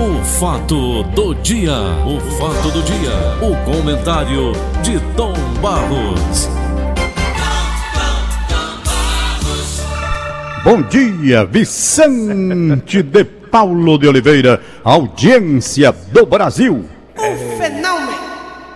O 0.00 0.24
fato 0.24 1.02
do 1.02 1.34
dia, 1.34 1.74
o 2.06 2.18
fato 2.38 2.70
do 2.70 2.82
dia, 2.82 3.12
o 3.42 3.54
comentário 3.70 4.52
de 4.82 4.98
Tom 5.14 5.34
Barros. 5.60 6.48
Bom 10.64 10.82
dia, 10.82 11.44
Vicente 11.44 13.02
de 13.04 13.24
Paulo 13.24 13.98
de 13.98 14.08
Oliveira, 14.08 14.62
audiência 14.82 15.92
do 15.92 16.24
Brasil. 16.24 16.84
Um 17.18 17.36
fenômeno. 17.58 18.18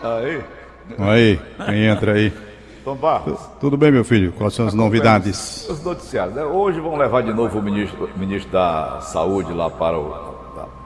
Aí, 0.02 0.40
Aí, 0.98 1.40
quem 1.64 1.86
entra 1.86 2.12
aí? 2.12 2.32
Tom 2.84 2.96
Barros, 2.96 3.40
Tudo 3.58 3.78
bem, 3.78 3.90
meu 3.90 4.04
filho? 4.04 4.30
Quais 4.32 4.52
são 4.52 4.66
as 4.66 4.74
novidades? 4.74 5.66
os 5.70 5.82
noticiários. 5.82 6.36
né? 6.36 6.44
Hoje 6.44 6.80
vão 6.80 6.96
levar 6.96 7.22
de 7.22 7.32
novo 7.32 7.58
o 7.58 7.62
ministro, 7.62 8.10
ministro 8.14 8.52
da 8.52 9.00
Saúde 9.00 9.54
lá 9.54 9.70
para 9.70 9.98
o 9.98 10.33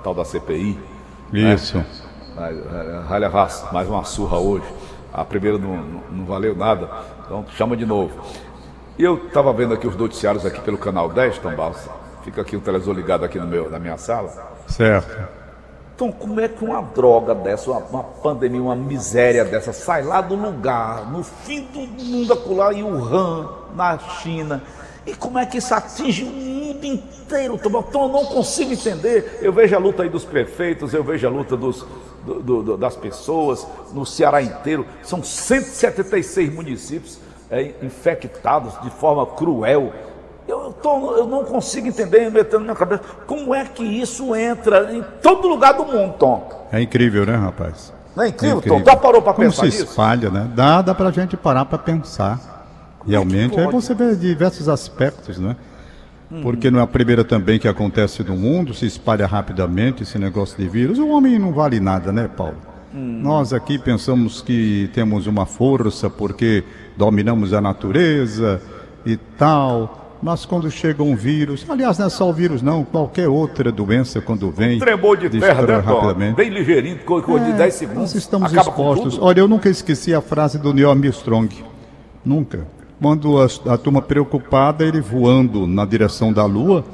tal 0.03 0.15
da 0.15 0.25
CPI. 0.25 0.79
Isso. 1.33 1.83
Vai, 2.35 2.55
vai 3.09 3.19
levar 3.19 3.51
mais 3.73 3.89
uma 3.89 4.05
surra 4.05 4.39
hoje. 4.39 4.65
A 5.13 5.25
primeira 5.25 5.59
não, 5.59 5.77
não- 6.11 6.25
valeu 6.25 6.55
nada, 6.55 6.89
então 7.25 7.45
chama 7.57 7.77
de 7.77 7.85
novo. 7.87 8.13
Eu 8.99 9.27
estava 9.27 9.53
vendo 9.53 9.75
aqui 9.75 9.87
os 9.87 9.97
noticiários 9.97 10.45
aqui 10.45 10.61
pelo 10.61 10.77
canal 10.79 11.09
10, 11.09 11.39
Tom 11.39 11.55
Barros. 11.55 11.89
Fica 12.23 12.43
aqui 12.43 12.57
o 12.57 12.61
televisor 12.61 12.95
ligado 12.95 13.25
aqui 13.25 13.39
no 13.39 13.47
meu, 13.47 13.71
na 13.71 13.79
minha 13.79 13.97
sala. 13.97 14.31
Certo. 14.67 15.17
Então, 15.95 16.13
como 16.13 16.39
é 16.39 16.47
que 16.47 16.65
uma 16.65 16.81
droga 16.83 17.35
dessa, 17.35 17.71
uma, 17.71 17.81
uma 17.81 18.05
pandemia, 18.05 18.63
uma 18.63 18.77
miséria 18.77 19.45
dessa, 19.45 19.73
sai 19.73 20.03
lá 20.03 20.21
do 20.21 20.35
lugar, 20.37 21.11
no 21.11 21.25
fim 21.25 21.63
do 21.73 21.81
mundo 21.81 22.33
acolá, 22.33 22.73
em 22.73 22.85
Wuhan, 22.85 23.49
na 23.75 23.99
China, 23.99 24.63
e 25.05 25.15
como 25.15 25.39
é 25.39 25.47
que 25.47 25.59
isso 25.59 25.75
atinge 25.75 26.23
o 26.25 26.27
mundo 26.87 26.87
inteiro? 27.23 27.55
Então, 27.63 28.03
eu 28.03 28.09
não 28.09 28.25
consigo 28.25 28.73
entender. 28.73 29.39
Eu 29.43 29.53
vejo 29.53 29.75
a 29.75 29.79
luta 29.79 30.03
aí 30.03 30.09
dos 30.09 30.25
prefeitos, 30.25 30.95
eu 30.95 31.03
vejo 31.05 31.27
a 31.27 31.31
luta 31.31 31.57
dos, 31.57 31.85
do- 32.25 32.63
do- 32.63 32.77
das 32.77 32.97
pessoas 32.97 33.67
no 33.93 34.07
Ceará 34.07 34.41
inteiro. 34.43 34.87
São 35.03 35.23
176 35.23 36.53
municípios 36.55 37.19
é, 37.51 37.73
infectados 37.83 38.81
de 38.83 38.91
forma 38.91 39.25
cruel. 39.27 39.93
Eu, 40.47 40.73
tô- 40.83 41.17
eu 41.17 41.27
não 41.27 41.45
consigo 41.45 41.89
entender, 41.89 42.31
metendo 42.31 42.59
na 42.61 42.65
minha 42.65 42.75
cabeça, 42.77 43.03
como 43.27 43.55
é 43.55 43.65
que 43.65 43.83
isso 43.83 44.35
entra 44.35 44.93
em 44.95 45.03
todo 45.23 45.47
lugar 45.49 45.75
do 45.75 45.85
mundo, 45.85 46.15
Tom? 46.19 46.67
É 46.73 46.81
incrível, 46.81 47.27
né, 47.27 47.35
rapaz? 47.37 47.93
Não 48.17 48.25
é 48.25 48.29
incrível, 48.29 48.57
É 48.57 48.59
incrível. 48.61 48.79
Tom? 48.85 48.91
Já 48.91 48.97
parou 48.97 49.21
para 49.23 49.33
Como 49.35 49.47
pensar 49.47 49.63
se 49.63 49.67
nisso? 49.67 49.85
espalha, 49.85 50.31
né? 50.31 50.51
Dá, 50.55 50.81
dá 50.83 50.95
pra 50.95 51.11
gente 51.11 51.37
parar 51.37 51.65
pra 51.67 51.79
pensar. 51.79 52.57
Realmente, 53.07 53.59
aí 53.59 53.65
pode? 53.67 53.77
você 53.83 53.95
vê 53.95 54.15
diversos 54.17 54.69
aspectos, 54.69 55.39
né? 55.39 55.57
Uhum. 56.31 56.43
Porque 56.43 56.71
não 56.71 56.79
é 56.79 56.83
a 56.83 56.87
primeira 56.87 57.25
também 57.25 57.59
que 57.59 57.67
acontece 57.67 58.23
no 58.23 58.37
mundo, 58.37 58.75
se 58.75 58.85
espalha 58.85 59.27
rapidamente 59.27 60.03
esse 60.03 60.19
negócio 60.19 60.57
de 60.59 60.69
vírus. 60.69 60.99
O 60.99 61.09
homem 61.09 61.39
não 61.39 61.53
vale 61.53 61.81
nada, 61.81 62.13
né, 62.13 62.29
Paulo? 62.29 62.57
Hum. 62.95 63.21
Nós 63.23 63.53
aqui 63.53 63.79
pensamos 63.79 64.43
que 64.43 64.91
temos 64.93 65.27
uma 65.27 65.47
força 65.47 66.11
porque 66.11 66.65
dominamos 66.97 67.53
a 67.55 67.61
natureza 67.61 68.61
e 69.07 69.17
tal. 69.17 70.05
Mas 70.21 70.45
quando 70.45 70.69
chega 70.71 71.01
um 71.03 71.15
vírus, 71.15 71.65
aliás, 71.69 71.97
não 71.97 72.07
é 72.07 72.11
só 72.11 72.29
o 72.29 72.33
vírus, 72.33 72.61
não, 72.61 72.83
qualquer 72.85 73.29
outra 73.29 73.71
doença 73.71 74.21
quando 74.21 74.51
vem. 74.51 74.79
Tremor 74.81 75.17
de 75.17 75.31
terra, 75.31 75.63
né, 75.63 75.77
rapidamente. 75.79 76.35
Bem 76.37 76.51
ligeirinho, 76.51 76.99
co- 77.07 77.23
coisa 77.23 77.45
de 77.47 77.53
É, 77.53 77.57
10 77.57 77.75
segundos. 77.75 78.01
Nós 78.03 78.15
estamos 78.17 78.53
acaba 78.53 78.73
com 78.73 78.83
expostos. 78.91 79.15
tudo. 79.15 79.25
Olha, 79.25 79.41
eu 79.41 79.47
nunca 79.49 79.69
esqueci 79.71 80.13
a 80.13 80.21
frase 80.21 80.59
do 80.59 80.75
Neil 80.75 80.91
Armstrong. 80.91 81.49
Nunca. 82.25 82.67
Quando 83.01 83.41
a, 83.41 83.47
a 83.73 83.79
turma 83.79 84.03
preocupada, 84.03 84.85
ele 84.85 85.01
voando 85.01 85.67
na 85.67 85.85
direção 85.85 86.33
da 86.33 86.45
Lua, 86.45 86.85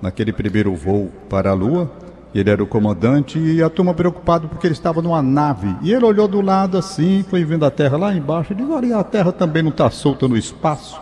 naquele 0.00 0.32
primeiro 0.32 0.74
voo 0.74 1.10
para 1.28 1.50
a 1.50 1.54
Lua, 1.54 1.90
ele 2.34 2.48
era 2.48 2.62
o 2.62 2.66
comandante, 2.66 3.38
e 3.38 3.62
a 3.62 3.68
turma 3.68 3.92
preocupada 3.92 4.46
porque 4.46 4.66
ele 4.66 4.74
estava 4.74 5.02
numa 5.02 5.20
nave. 5.20 5.74
E 5.82 5.92
ele 5.92 6.04
olhou 6.04 6.28
do 6.28 6.40
lado 6.40 6.78
assim, 6.78 7.24
foi 7.28 7.44
vendo 7.44 7.64
a 7.64 7.70
Terra 7.70 7.96
lá 7.96 8.14
embaixo, 8.14 8.52
e 8.52 8.56
disse, 8.56 8.70
olha, 8.70 8.98
a 8.98 9.04
Terra 9.04 9.32
também 9.32 9.62
não 9.62 9.70
está 9.70 9.90
solta 9.90 10.28
no 10.28 10.36
espaço? 10.36 11.00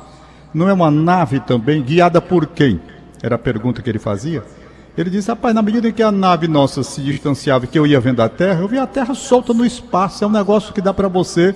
Não 0.54 0.68
é 0.68 0.72
uma 0.72 0.90
nave 0.90 1.40
também, 1.40 1.82
guiada 1.82 2.20
por 2.20 2.46
quem? 2.46 2.80
Era 3.22 3.34
a 3.34 3.38
pergunta 3.38 3.82
que 3.82 3.90
ele 3.90 3.98
fazia. 3.98 4.42
Ele 4.96 5.10
disse, 5.10 5.28
rapaz, 5.28 5.54
na 5.54 5.60
medida 5.60 5.88
em 5.88 5.92
que 5.92 6.02
a 6.02 6.10
nave 6.10 6.48
nossa 6.48 6.82
se 6.82 7.02
distanciava 7.02 7.66
e 7.66 7.68
que 7.68 7.78
eu 7.78 7.86
ia 7.86 8.00
vendo 8.00 8.22
a 8.22 8.28
Terra, 8.30 8.60
eu 8.62 8.68
via 8.68 8.84
a 8.84 8.86
Terra 8.86 9.12
solta 9.14 9.52
no 9.52 9.66
espaço. 9.66 10.24
É 10.24 10.26
um 10.26 10.30
negócio 10.30 10.72
que 10.72 10.80
dá 10.80 10.94
para 10.94 11.08
você 11.08 11.54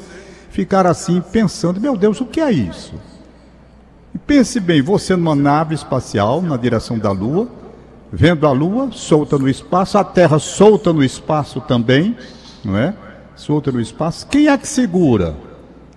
ficar 0.50 0.86
assim 0.86 1.20
pensando, 1.32 1.80
meu 1.80 1.96
Deus, 1.96 2.20
o 2.20 2.26
que 2.26 2.40
é 2.40 2.50
isso? 2.52 2.94
E 4.14 4.18
pense 4.18 4.58
bem, 4.60 4.82
você 4.82 5.16
numa 5.16 5.34
nave 5.34 5.74
espacial 5.74 6.42
na 6.42 6.56
direção 6.56 6.98
da 6.98 7.12
Lua, 7.12 7.48
vendo 8.12 8.46
a 8.46 8.52
Lua 8.52 8.90
solta 8.92 9.38
no 9.38 9.48
espaço, 9.48 9.96
a 9.96 10.04
Terra 10.04 10.38
solta 10.38 10.92
no 10.92 11.02
espaço 11.02 11.60
também, 11.60 12.16
não 12.64 12.76
é? 12.76 12.94
Solta 13.36 13.70
no 13.72 13.80
espaço. 13.80 14.26
Quem 14.26 14.48
é 14.48 14.58
que 14.58 14.66
segura? 14.68 15.34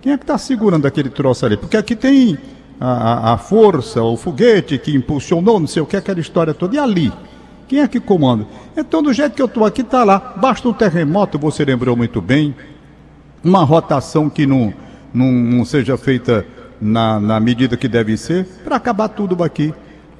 Quem 0.00 0.12
é 0.12 0.16
que 0.16 0.22
está 0.24 0.38
segurando 0.38 0.86
aquele 0.86 1.10
troço 1.10 1.44
ali? 1.44 1.56
Porque 1.56 1.76
aqui 1.76 1.96
tem 1.96 2.38
a, 2.80 3.32
a- 3.32 3.38
força, 3.38 4.02
o 4.02 4.16
foguete 4.16 4.78
que 4.78 4.94
impulsionou, 4.94 5.58
não 5.58 5.66
sei 5.66 5.82
o 5.82 5.86
que, 5.86 5.96
aquela 5.96 6.20
história 6.20 6.54
toda. 6.54 6.76
E 6.76 6.78
ali? 6.78 7.12
Quem 7.66 7.80
é 7.80 7.88
que 7.88 7.98
comanda? 7.98 8.46
Então, 8.76 9.02
do 9.02 9.12
jeito 9.12 9.34
que 9.34 9.42
eu 9.42 9.46
estou 9.46 9.64
aqui, 9.64 9.80
está 9.80 10.04
lá. 10.04 10.34
Basta 10.36 10.68
um 10.68 10.72
terremoto, 10.72 11.38
você 11.38 11.64
lembrou 11.64 11.96
muito 11.96 12.20
bem, 12.20 12.54
uma 13.44 13.62
rotação 13.62 14.30
que 14.30 14.46
não, 14.46 14.72
não, 15.12 15.30
não 15.30 15.64
seja 15.64 15.96
feita 15.96 16.46
na, 16.80 17.20
na 17.20 17.38
medida 17.38 17.76
que 17.76 17.86
deve 17.86 18.16
ser, 18.16 18.46
para 18.64 18.76
acabar 18.76 19.08
tudo 19.08 19.42
aqui. 19.42 19.72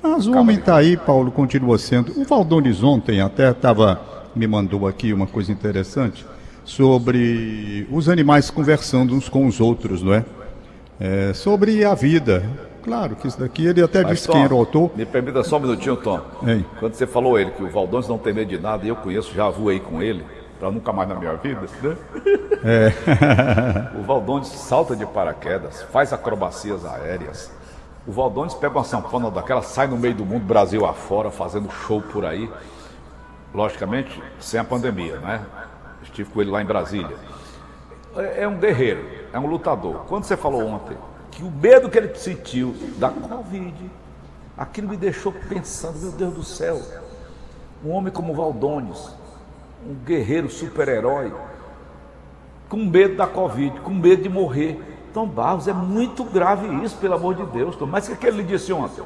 Mas 0.03 0.27
o 0.27 0.37
homem 0.37 0.59
está 0.59 0.77
aí, 0.77 0.97
Paulo, 0.97 1.31
continua 1.31 1.79
sendo. 1.79 2.13
O 2.21 2.25
Valdones 2.25 2.83
ontem 2.83 3.21
até 3.21 3.51
estava, 3.51 4.01
me 4.37 4.47
mandou 4.47 4.87
aqui 4.87 5.13
uma 5.13 5.27
coisa 5.27 5.51
interessante 5.51 6.27
sobre 6.65 7.87
os 7.91 8.09
animais 8.09 8.51
conversando 8.51 9.15
uns 9.15 9.29
com 9.29 9.47
os 9.47 9.61
outros, 9.61 10.03
não 10.03 10.15
é? 10.15 10.25
É, 11.01 11.33
sobre 11.33 11.85
a 11.85 11.95
vida. 11.95 12.43
Claro 12.83 13.17
que 13.17 13.27
isso 13.27 13.41
daqui, 13.41 13.65
ele 13.65 13.83
até 13.83 14.03
Mas, 14.03 14.13
disse 14.13 14.29
quem 14.29 14.43
era 14.43 14.55
o 14.55 14.67
Tom, 14.67 14.81
autor. 14.83 14.97
Me 14.97 15.07
permita 15.07 15.43
só 15.43 15.57
um 15.57 15.61
minutinho, 15.61 15.97
Tom. 15.97 16.21
Ei. 16.47 16.65
Quando 16.79 16.93
você 16.93 17.07
falou 17.07 17.39
ele 17.39 17.51
que 17.51 17.63
o 17.63 17.71
Valdones 17.71 18.07
não 18.07 18.19
tem 18.19 18.35
medo 18.35 18.49
de 18.49 18.59
nada, 18.59 18.85
e 18.85 18.89
eu 18.89 18.97
conheço, 18.97 19.35
já 19.35 19.49
voei 19.49 19.81
com 19.81 20.03
ele, 20.03 20.23
para 20.59 20.71
nunca 20.71 20.93
mais 20.93 21.09
na 21.09 21.15
minha 21.15 21.35
vida, 21.35 21.61
né? 21.83 21.97
É. 22.65 23.99
O 23.99 24.03
Valdones 24.03 24.49
salta 24.49 24.97
de 24.97 25.05
paraquedas, 25.05 25.83
faz 25.83 26.13
acrobacias 26.13 26.85
aéreas. 26.85 27.51
O 28.07 28.13
Valdones 28.13 28.55
pega 28.55 28.75
uma 28.75 28.85
sanfona 28.85 29.31
daquela, 29.31 29.63
sai 29.63 29.87
no 29.87 29.97
meio 29.97 30.15
do 30.15 30.25
mundo, 30.25 30.45
Brasil 30.45 30.85
afora, 30.85 31.31
fazendo 31.31 31.71
show 31.71 32.01
por 32.01 32.25
aí. 32.25 32.51
Logicamente, 33.53 34.23
sem 34.41 34.61
a 34.61 34.65
pandemia, 34.65 35.19
né? 35.19 35.45
Estive 36.03 36.31
com 36.31 36.41
ele 36.41 36.51
lá 36.51 36.61
em 36.61 36.67
Brasília. 36.67 37.17
É 38.17 38.43
é 38.43 38.49
um 38.49 38.59
guerreiro, 38.59 39.05
é 39.33 39.39
um 39.39 39.47
lutador. 39.47 40.05
Quando 40.07 40.25
você 40.25 40.37
falou 40.37 40.65
ontem 40.67 40.97
que 41.31 41.43
o 41.43 41.51
medo 41.51 41.91
que 41.91 41.99
ele 41.99 42.15
sentiu 42.15 42.75
da 42.97 43.11
Covid, 43.11 43.91
aquilo 44.57 44.89
me 44.89 44.97
deixou 44.97 45.33
pensando, 45.33 45.99
meu 45.99 46.13
Deus 46.13 46.35
do 46.35 46.43
céu, 46.45 46.81
um 47.85 47.91
homem 47.91 48.13
como 48.13 48.33
o 48.33 48.37
Valdones, 48.37 49.11
um 49.87 49.95
guerreiro 49.95 50.51
super-herói, 50.51 51.33
com 52.69 52.77
medo 52.77 53.17
da 53.17 53.27
Covid, 53.27 53.81
com 53.81 53.93
medo 53.93 54.23
de 54.23 54.29
morrer. 54.29 54.81
Tom 55.13 55.27
Barros, 55.29 55.69
é 55.69 55.73
muito 55.73 56.25
grave 56.25 56.67
isso, 56.85 56.97
pelo 56.97 57.15
amor 57.15 57.35
de 57.35 57.45
Deus. 57.47 57.77
Tom. 57.77 57.87
Mas 57.87 58.07
o 58.07 58.11
que, 58.11 58.17
que 58.17 58.27
ele 58.27 58.43
disse 58.43 58.73
ontem? 58.73 59.05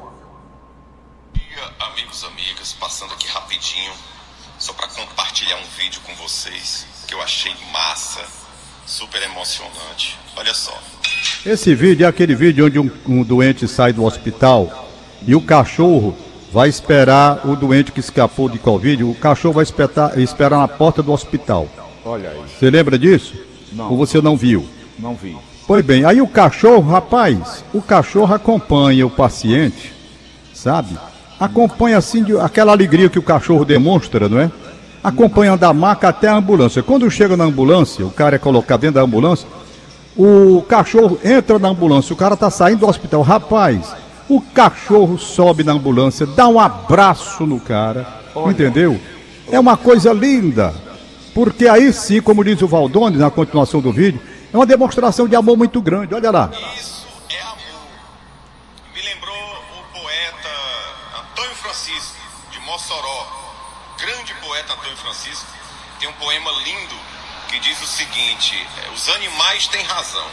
dia, 1.59 1.73
amigos, 1.79 2.23
amigas, 2.23 2.73
passando 2.73 3.13
aqui 3.13 3.27
rapidinho, 3.27 3.91
só 4.57 4.73
para 4.73 4.87
compartilhar 4.87 5.57
um 5.57 5.67
vídeo 5.77 6.01
com 6.05 6.13
vocês 6.15 6.87
que 7.07 7.13
eu 7.13 7.21
achei 7.21 7.53
massa, 7.73 8.25
super 8.85 9.21
emocionante. 9.23 10.17
Olha 10.35 10.53
só. 10.53 10.77
Esse 11.45 11.73
vídeo 11.75 12.05
é 12.05 12.09
aquele 12.09 12.35
vídeo 12.35 12.65
onde 12.65 12.79
um, 12.79 12.91
um 13.07 13.23
doente 13.23 13.67
sai 13.67 13.91
do 13.91 14.03
hospital 14.03 14.87
e 15.25 15.35
o 15.35 15.41
cachorro 15.41 16.15
vai 16.51 16.67
esperar 16.69 17.41
o 17.47 17.55
doente 17.55 17.91
que 17.91 17.99
escapou 17.99 18.49
de 18.49 18.57
Covid, 18.59 19.03
o 19.03 19.13
cachorro 19.15 19.55
vai 19.55 19.63
espetar- 19.63 20.17
esperar 20.19 20.57
na 20.59 20.67
porta 20.67 21.01
do 21.03 21.11
hospital. 21.11 21.67
Olha 22.05 22.29
aí, 22.29 22.39
Você 22.57 22.69
lembra 22.69 22.97
disso? 22.97 23.35
Não. 23.71 23.91
Ou 23.91 23.97
você 23.97 24.21
não 24.21 24.35
viu? 24.35 24.65
não 24.97 25.13
vi. 25.13 25.37
Pois 25.67 25.85
bem, 25.85 26.03
aí 26.03 26.19
o 26.19 26.27
cachorro, 26.27 26.89
rapaz, 26.91 27.63
o 27.73 27.81
cachorro 27.81 28.33
acompanha 28.33 29.05
o 29.05 29.09
paciente, 29.09 29.93
sabe? 30.53 30.97
Acompanha 31.39 31.97
assim 31.97 32.23
de- 32.23 32.37
aquela 32.39 32.71
alegria 32.71 33.07
que 33.09 33.19
o 33.19 33.23
cachorro 33.23 33.63
demonstra, 33.63 34.27
não 34.27 34.39
é? 34.39 34.51
Acompanha 35.03 35.55
da 35.55 35.71
maca 35.71 36.09
até 36.09 36.27
a 36.27 36.35
ambulância. 36.35 36.81
Quando 36.83 37.09
chega 37.11 37.37
na 37.37 37.43
ambulância, 37.45 38.05
o 38.05 38.09
cara 38.11 38.35
é 38.35 38.39
colocado 38.39 38.81
dentro 38.81 38.95
da 38.95 39.01
ambulância, 39.01 39.47
o 40.17 40.61
cachorro 40.67 41.17
entra 41.23 41.57
na 41.59 41.69
ambulância, 41.69 42.11
o 42.11 42.17
cara 42.17 42.35
tá 42.35 42.49
saindo 42.49 42.79
do 42.79 42.87
hospital. 42.89 43.21
Rapaz, 43.21 43.95
o 44.29 44.39
cachorro 44.39 45.17
sobe 45.17 45.63
na 45.63 45.73
ambulância, 45.73 46.25
dá 46.25 46.47
um 46.47 46.59
abraço 46.59 47.45
no 47.45 47.59
cara, 47.59 48.21
entendeu? 48.49 48.99
É 49.51 49.59
uma 49.59 49.75
coisa 49.75 50.13
linda. 50.13 50.73
Porque 51.33 51.67
aí 51.67 51.91
sim, 51.91 52.21
como 52.21 52.43
diz 52.43 52.61
o 52.61 52.67
Valdones 52.67 53.19
na 53.19 53.31
continuação 53.31 53.81
do 53.81 53.91
vídeo, 53.91 54.21
é 54.53 54.55
uma 54.57 54.65
demonstração 54.65 55.27
de 55.27 55.35
amor 55.35 55.57
muito 55.57 55.81
grande. 55.81 56.13
Olha 56.13 56.31
lá. 56.31 56.51
Isso 56.77 57.07
é 57.29 57.41
amor. 57.41 57.57
Me 58.93 59.01
lembrou 59.01 59.35
o 59.35 59.99
poeta 59.99 60.49
Antônio 61.21 61.55
Francisco, 61.55 62.17
de 62.51 62.59
Mossoró, 62.61 63.27
grande 63.97 64.33
poeta 64.35 64.49
poeta 64.59 64.73
Antônio 64.73 64.97
Francisco 64.97 65.47
tem 65.99 66.09
um 66.09 66.13
poema 66.13 66.51
lindo 66.63 66.95
que 67.49 67.59
diz 67.59 67.81
o 67.81 67.87
seguinte: 67.87 68.55
é, 68.83 68.89
os 68.91 69.09
animais 69.09 69.67
têm 69.67 69.83
razão. 69.83 70.27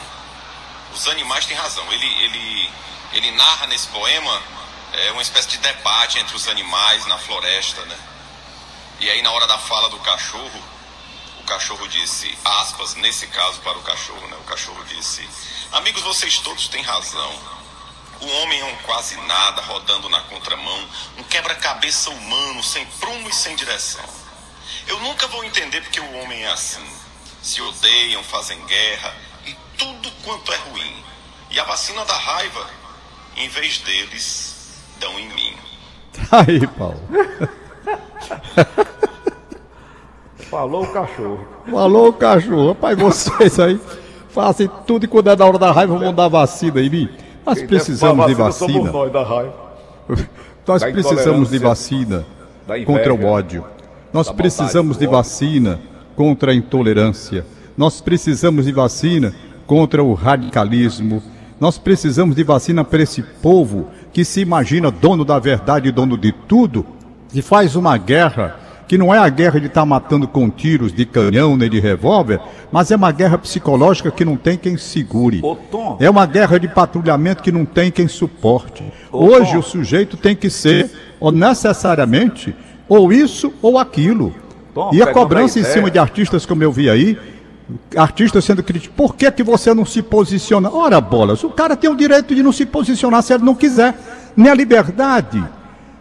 Os 0.95 1.07
animais 1.09 1.45
têm 1.47 1.57
razão. 1.57 1.85
Ele, 1.93 2.07
ele, 2.25 2.71
ele 3.17 3.31
narra 3.33 3.67
nesse 3.67 3.89
poema 3.89 4.43
é, 4.93 5.11
uma 5.13 5.23
espécie 5.23 5.49
de 5.49 5.59
debate 5.59 6.19
entre 6.19 6.37
os 6.37 6.49
animais 6.49 7.07
na 7.07 7.17
floresta, 7.19 7.83
né? 7.87 7.99
E 9.01 9.11
aí, 9.11 9.23
na 9.23 9.31
hora 9.33 9.47
da 9.47 9.59
fala 9.59 9.89
do 9.89 9.99
cachorro, 10.01 10.63
o 11.41 11.45
cachorro 11.45 11.87
disse, 11.89 12.37
aspas, 12.45 12.95
nesse 12.95 13.27
caso 13.29 13.61
para 13.61 13.79
o 13.79 13.83
cachorro, 13.83 14.27
né? 14.29 14.37
O 14.37 14.45
cachorro 14.45 14.85
disse: 14.85 15.29
Amigos, 15.73 16.03
vocês 16.03 16.39
todos 16.41 16.69
têm 16.69 16.83
razão. 16.83 17.57
O 18.21 18.27
homem 18.27 18.61
é 18.61 18.65
um 18.65 18.77
quase 18.79 19.15
nada 19.23 19.61
rodando 19.63 20.09
na 20.09 20.21
contramão, 20.23 20.89
um 21.19 21.23
quebra-cabeça 21.25 22.11
humano, 22.11 22.63
sem 22.63 22.87
prumo 22.99 23.29
e 23.29 23.35
sem 23.35 23.55
direção. 23.57 24.05
Eu 24.87 24.99
nunca 25.01 25.27
vou 25.27 25.45
entender 25.45 25.83
porque 25.83 26.01
o 26.01 26.13
homem 26.19 26.43
é 26.45 26.49
assim. 26.49 26.87
Se 27.43 27.61
odeiam, 27.61 28.23
fazem 28.25 28.59
guerra 28.65 29.15
e 29.45 29.55
tudo 29.77 30.11
quanto 30.23 30.53
é 30.53 30.57
ruim. 30.57 31.05
E 31.51 31.61
a 31.61 31.65
vacina 31.65 32.05
da 32.05 32.17
raiva, 32.17 32.71
em 33.37 33.49
vez 33.49 33.79
deles, 33.79 34.83
dão 35.01 35.19
em 35.19 35.29
mim. 35.29 35.53
Aí, 36.31 36.67
Paulo. 36.67 37.01
Falou 40.51 40.85
o 40.85 40.93
cachorro. 40.93 41.49
Falou 41.71 42.09
o 42.09 42.13
cachorro. 42.13 42.69
Rapaz, 42.69 42.99
vocês 42.99 43.59
aí 43.59 43.81
fazem 44.31 44.71
tudo 44.87 45.05
e 45.05 45.09
quando 45.09 45.29
é 45.29 45.37
da 45.37 45.45
hora 45.45 45.59
da 45.59 45.73
raiva 45.73 45.99
vão 45.99 46.15
dar 46.15 46.29
vacina 46.29 46.81
em 46.81 46.89
mim. 46.89 47.09
Nós 47.45 47.59
Quem 47.59 47.67
precisamos 47.67 48.27
de 48.27 48.35
tomar 48.35 48.53
Somos 48.53 48.75
vacina. 48.75 48.93
nós 48.93 49.13
da 49.13 49.25
raiva. 49.25 49.55
Nós 50.67 50.83
da 50.83 50.91
precisamos 50.91 51.51
de 51.51 51.59
vacina 51.59 52.27
da 52.67 52.77
inveja, 52.77 52.87
contra 52.87 53.15
o 53.15 53.25
ódio. 53.25 53.65
Nós 54.13 54.31
precisamos 54.33 54.99
de 54.99 55.07
vacina 55.07 55.79
contra 56.17 56.51
a 56.51 56.55
intolerância. 56.55 57.47
Nós 57.77 58.01
precisamos 58.01 58.67
de 58.67 58.73
vacina 58.73 59.33
contra 59.65 60.03
o 60.03 60.13
radicalismo. 60.13 61.23
Nós 61.59 61.79
precisamos 61.79 62.37
de 62.37 62.43
vacina 62.43 62.85
para 62.85 63.03
esse 63.03 63.23
povo 63.23 63.89
que 64.13 64.25
se 64.25 64.41
imagina 64.41 64.91
dono 64.91 65.25
da 65.25 65.39
verdade 65.39 65.89
e 65.89 65.93
dono 65.93 66.17
de 66.19 66.33
tudo, 66.33 66.85
que 67.31 67.41
faz 67.41 67.75
uma 67.77 67.97
guerra 67.97 68.57
que 68.87 68.97
não 68.97 69.13
é 69.13 69.19
a 69.19 69.29
guerra 69.29 69.59
de 69.59 69.67
estar 69.67 69.85
matando 69.85 70.29
com 70.29 70.49
tiros 70.49 70.93
de 70.93 71.05
canhão 71.05 71.57
nem 71.57 71.69
de 71.69 71.81
revólver, 71.81 72.41
mas 72.71 72.91
é 72.91 72.97
uma 72.97 73.11
guerra 73.11 73.37
psicológica 73.37 74.11
que 74.11 74.25
não 74.25 74.37
tem 74.37 74.57
quem 74.57 74.77
segure. 74.77 75.43
É 75.99 76.09
uma 76.09 76.25
guerra 76.25 76.59
de 76.59 76.69
patrulhamento 76.69 77.43
que 77.43 77.51
não 77.51 77.65
tem 77.65 77.91
quem 77.91 78.07
suporte. 78.07 78.85
Hoje 79.11 79.57
o 79.57 79.63
sujeito 79.63 80.17
tem 80.17 80.37
que 80.37 80.49
ser, 80.49 80.91
ou 81.19 81.33
necessariamente, 81.33 82.55
ou 82.89 83.13
isso 83.13 83.53
ou 83.61 83.77
aquilo. 83.77 84.33
E 84.93 85.03
a 85.03 85.13
cobrança 85.13 85.59
em 85.59 85.65
cima 85.65 85.91
de 85.91 85.99
artistas, 85.99 86.47
como 86.47 86.63
eu 86.63 86.71
vi 86.71 86.89
aí, 86.89 87.19
artistas 87.97 88.45
sendo 88.45 88.63
criticados, 88.63 88.97
por 88.97 89.17
que, 89.17 89.31
que 89.31 89.43
você 89.43 89.75
não 89.75 89.85
se 89.85 90.03
posiciona? 90.03 90.71
Ora, 90.71 91.01
bolas, 91.01 91.43
o 91.43 91.51
cara 91.51 91.77
tem 91.77 91.91
o 91.91 91.97
direito 91.97 92.35
de 92.35 92.43
não 92.43 92.53
se 92.53 92.65
posicionar 92.65 93.23
se 93.23 93.33
ele 93.33 93.45
não 93.45 93.55
quiser. 93.55 93.95
Nem 94.37 94.51
a 94.51 94.55
liberdade. 94.55 95.43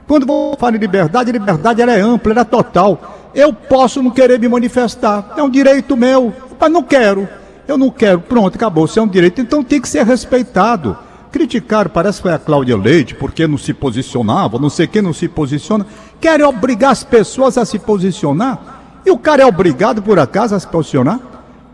Quando 0.08 0.26
vou 0.26 0.56
falar 0.58 0.76
em 0.76 0.80
liberdade, 0.80 1.32
liberdade 1.32 1.82
ela 1.82 1.94
é 1.94 2.02
ampla, 2.02 2.34
ela 2.34 2.42
é 2.42 2.46
total. 2.46 3.32
Eu 3.34 3.52
posso 3.52 4.04
não 4.04 4.12
querer 4.12 4.40
me 4.40 4.48
manifestar, 4.48 5.34
é 5.36 5.44
um 5.44 5.50
direito 5.50 5.98
meu, 5.98 6.34
mas 6.60 6.72
não 6.72 6.84
quero. 6.84 7.28
Eu 7.68 7.78
não 7.78 7.90
quero, 7.90 8.22
pronto, 8.22 8.56
acabou, 8.56 8.86
isso 8.86 9.00
é 9.00 9.02
um 9.02 9.08
direito, 9.08 9.42
então 9.42 9.64
tem 9.64 9.82
que 9.82 9.90
ser 9.90 10.06
respeitado. 10.06 10.96
Criticaram, 11.32 11.90
parece 11.90 12.20
que 12.20 12.24
foi 12.24 12.34
a 12.34 12.40
Cláudia 12.40 12.78
Leite, 12.78 13.16
porque 13.16 13.48
não 13.48 13.58
se 13.58 13.74
posicionava, 13.74 14.60
não 14.60 14.70
sei 14.70 14.88
quem 14.88 15.02
não 15.02 15.12
se 15.12 15.28
posiciona. 15.28 15.86
Querem 16.22 16.46
obrigar 16.46 16.92
as 16.92 17.04
pessoas 17.04 17.58
a 17.58 17.66
se 17.66 17.80
posicionar? 17.80 18.84
E 19.06 19.12
o 19.12 19.18
cara 19.18 19.44
é 19.44 19.46
obrigado, 19.46 20.02
por 20.02 20.18
acaso, 20.18 20.56
a 20.56 20.60
se 20.60 20.68
posicionar? 20.68 21.20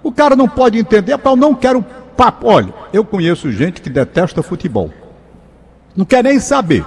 O 0.04 0.12
cara 0.12 0.36
não 0.36 0.48
pode 0.48 0.78
entender, 0.78 1.14
rapaz, 1.14 1.36
eu 1.36 1.42
não 1.42 1.54
quero 1.54 1.86
papo. 2.18 2.48
Olha, 2.48 2.74
eu 2.92 3.04
conheço 3.04 3.52
gente 3.52 3.82
que 3.82 3.90
detesta 3.90 4.42
futebol. 4.42 4.92
Não 5.96 6.06
quer 6.06 6.24
nem 6.24 6.40
saber. 6.40 6.86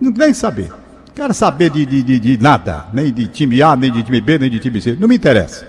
Não 0.00 0.12
quer 0.12 0.26
nem 0.26 0.34
saber. 0.34 0.68
Não 0.70 1.14
quero 1.14 1.34
saber 1.34 1.70
de, 1.70 1.84
de, 1.84 2.02
de, 2.02 2.18
de 2.18 2.42
nada. 2.42 2.86
Nem 2.92 3.12
de 3.12 3.26
time 3.26 3.62
A, 3.62 3.74
nem 3.74 3.90
de 3.90 4.02
time 4.02 4.20
B, 4.20 4.38
nem 4.38 4.50
de 4.50 4.58
time 4.58 4.80
C. 4.80 4.96
Não 4.98 5.08
me 5.08 5.16
interessa. 5.16 5.66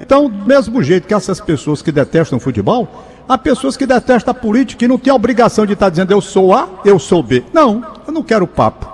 Então, 0.00 0.28
do 0.28 0.46
mesmo 0.46 0.82
jeito 0.82 1.06
que 1.06 1.14
essas 1.14 1.40
pessoas 1.40 1.82
que 1.82 1.92
detestam 1.92 2.40
futebol, 2.40 3.04
há 3.28 3.36
pessoas 3.36 3.76
que 3.76 3.86
detestam 3.86 4.30
a 4.32 4.34
política 4.34 4.84
e 4.84 4.88
não 4.88 4.98
têm 4.98 5.12
a 5.12 5.16
obrigação 5.16 5.66
de 5.66 5.74
estar 5.74 5.90
dizendo 5.90 6.12
eu 6.12 6.20
sou 6.20 6.54
A, 6.54 6.68
eu 6.84 6.98
sou 6.98 7.22
B. 7.22 7.44
Não, 7.52 7.84
eu 8.06 8.12
não 8.12 8.22
quero 8.22 8.46
papo. 8.46 8.90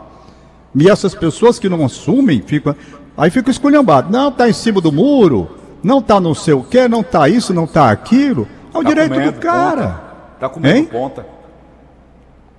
E 0.75 0.89
essas 0.89 1.15
pessoas 1.15 1.59
que 1.59 1.69
não 1.69 1.85
assumem, 1.85 2.43
ficam, 2.45 2.75
aí 3.17 3.31
ficam 3.31 3.51
esculhambados. 3.51 4.11
Não, 4.11 4.29
está 4.29 4.49
em 4.49 4.53
cima 4.53 4.81
do 4.81 4.93
muro, 4.93 5.58
não 5.83 5.99
está 5.99 6.21
não 6.21 6.35
sei 6.35 6.55
o 6.55 6.63
quê, 6.63 6.89
não 6.89 7.01
está 7.01 7.29
isso, 7.29 7.53
não 7.55 7.65
está 7.65 7.91
aquilo. 7.91 8.47
É 8.75 8.79
o 8.79 8.83
Tá 8.83 8.89
direito 8.89 9.13
comendo 9.15 9.33
do 9.33 9.39
cara. 9.41 10.01
Tá 10.39 10.49
comendo 10.49 10.77
Hein? 10.79 10.85
ponta. 10.85 11.27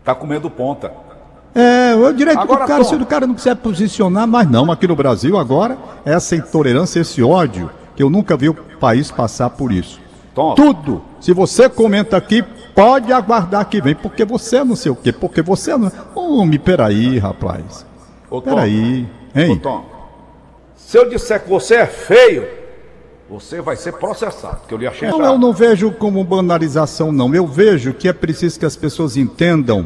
Tá 0.03 0.15
comendo 0.15 0.49
ponta. 0.49 0.91
É, 1.53 1.91
é 1.91 1.95
o 1.95 2.13
direito 2.13 2.39
Agora, 2.39 2.61
do 2.63 2.67
cara, 2.67 2.83
Tom. 2.83 2.89
se 2.89 2.95
o 2.95 3.05
cara 3.05 3.27
não 3.27 3.33
quiser 3.33 3.55
posicionar, 3.55 4.27
mas 4.27 4.49
não, 4.49 4.71
aqui 4.71 4.87
no 4.87 4.95
Brasil 4.95 5.37
agora, 5.37 5.77
essa 6.05 6.35
intolerância, 6.35 6.99
esse 6.99 7.21
ódio, 7.23 7.69
que 7.95 8.03
eu 8.03 8.09
nunca 8.09 8.37
vi 8.37 8.49
o 8.49 8.53
país 8.53 9.11
passar 9.11 9.49
por 9.49 9.71
isso. 9.71 9.99
Tom. 10.33 10.53
Tudo, 10.55 11.01
se 11.19 11.33
você 11.33 11.67
comenta 11.67 12.15
aqui, 12.15 12.43
pode 12.75 13.11
aguardar 13.11 13.65
que 13.65 13.81
vem, 13.81 13.95
porque 13.95 14.23
você 14.23 14.63
não 14.63 14.75
sei 14.75 14.91
o 14.91 14.95
quê, 14.95 15.11
porque 15.11 15.41
você 15.41 15.75
não... 15.75 15.91
Homem, 16.15 16.59
peraí, 16.59 17.17
rapaz, 17.17 17.85
Ô, 18.29 18.39
Tom. 18.39 18.49
peraí, 18.55 19.07
Ô, 19.35 19.39
hein? 19.39 19.59
Tom. 19.61 19.83
Se 20.75 20.97
eu 20.97 21.09
disser 21.09 21.43
que 21.43 21.49
você 21.49 21.75
é 21.75 21.85
feio, 21.87 22.47
você 23.29 23.61
vai 23.61 23.75
ser 23.75 23.93
processado, 23.93 24.57
porque 24.57 24.73
eu 24.73 24.77
lhe 24.79 24.87
achei 24.87 25.07
Não, 25.07 25.23
eu 25.23 25.37
não 25.37 25.53
vejo 25.53 25.91
como 25.91 26.23
banalização, 26.23 27.11
não. 27.11 27.33
Eu 27.35 27.45
vejo 27.45 27.93
que 27.93 28.07
é 28.07 28.13
preciso 28.13 28.59
que 28.59 28.65
as 28.65 28.75
pessoas 28.75 29.15
entendam 29.15 29.85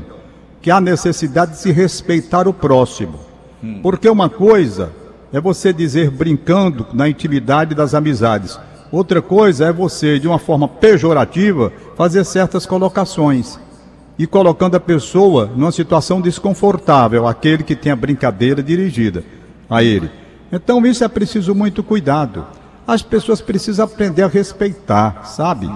que 0.61 0.71
há 0.71 0.79
necessidade 0.79 1.51
de 1.51 1.57
se 1.57 1.71
respeitar 1.71 2.47
o 2.47 2.53
próximo. 2.53 3.19
Porque 3.81 4.09
uma 4.09 4.29
coisa 4.29 4.91
é 5.31 5.39
você 5.39 5.73
dizer 5.73 6.09
brincando 6.09 6.85
na 6.93 7.07
intimidade 7.07 7.75
das 7.75 7.93
amizades. 7.93 8.59
Outra 8.91 9.21
coisa 9.21 9.65
é 9.65 9.73
você, 9.73 10.19
de 10.19 10.27
uma 10.27 10.37
forma 10.37 10.67
pejorativa, 10.67 11.71
fazer 11.95 12.23
certas 12.23 12.65
colocações. 12.65 13.59
E 14.17 14.27
colocando 14.27 14.75
a 14.75 14.79
pessoa 14.79 15.49
numa 15.55 15.71
situação 15.71 16.21
desconfortável, 16.21 17.27
aquele 17.27 17.63
que 17.63 17.75
tem 17.75 17.91
a 17.91 17.95
brincadeira 17.95 18.61
dirigida 18.61 19.23
a 19.69 19.83
ele. 19.83 20.09
Então 20.51 20.85
isso 20.85 21.03
é 21.03 21.07
preciso 21.07 21.55
muito 21.55 21.81
cuidado. 21.81 22.45
As 22.85 23.01
pessoas 23.01 23.41
precisam 23.41 23.85
aprender 23.85 24.23
a 24.23 24.27
respeitar, 24.27 25.25
sabe? 25.25 25.69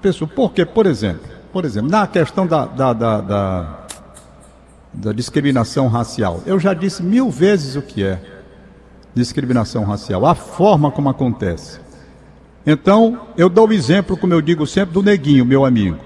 Pessoa, 0.00 0.30
porque, 0.34 0.64
por 0.64 0.86
exemplo, 0.86 1.28
por 1.52 1.64
exemplo, 1.64 1.90
na 1.90 2.06
questão 2.06 2.46
da, 2.46 2.64
da, 2.64 2.92
da, 2.92 3.20
da, 3.20 3.78
da 4.92 5.12
discriminação 5.12 5.88
racial, 5.88 6.40
eu 6.46 6.58
já 6.58 6.72
disse 6.72 7.02
mil 7.02 7.30
vezes 7.30 7.76
o 7.76 7.82
que 7.82 8.04
é 8.04 8.20
discriminação 9.14 9.84
racial, 9.84 10.24
a 10.24 10.34
forma 10.34 10.90
como 10.90 11.08
acontece. 11.08 11.80
Então, 12.64 13.28
eu 13.36 13.48
dou 13.48 13.68
o 13.68 13.72
exemplo, 13.72 14.16
como 14.16 14.32
eu 14.32 14.40
digo 14.40 14.66
sempre, 14.66 14.94
do 14.94 15.02
Neguinho, 15.02 15.44
meu 15.44 15.64
amigo, 15.64 15.98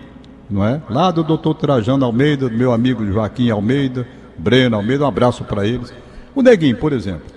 não 0.49 0.65
é? 0.65 0.81
Lá 0.89 1.11
do 1.11 1.23
doutor 1.23 1.55
Trajano 1.55 2.05
Almeida, 2.05 2.49
do 2.49 2.57
meu 2.57 2.73
amigo 2.73 3.05
Joaquim 3.05 3.51
Almeida, 3.51 4.07
Breno 4.39 4.77
Almeida, 4.77 5.05
um 5.05 5.09
abraço 5.09 5.45
para 5.45 5.67
eles. 5.67 5.93
O 6.35 6.43
Neguinho, 6.43 6.77
por 6.77 6.93
exemplo. 6.93 7.34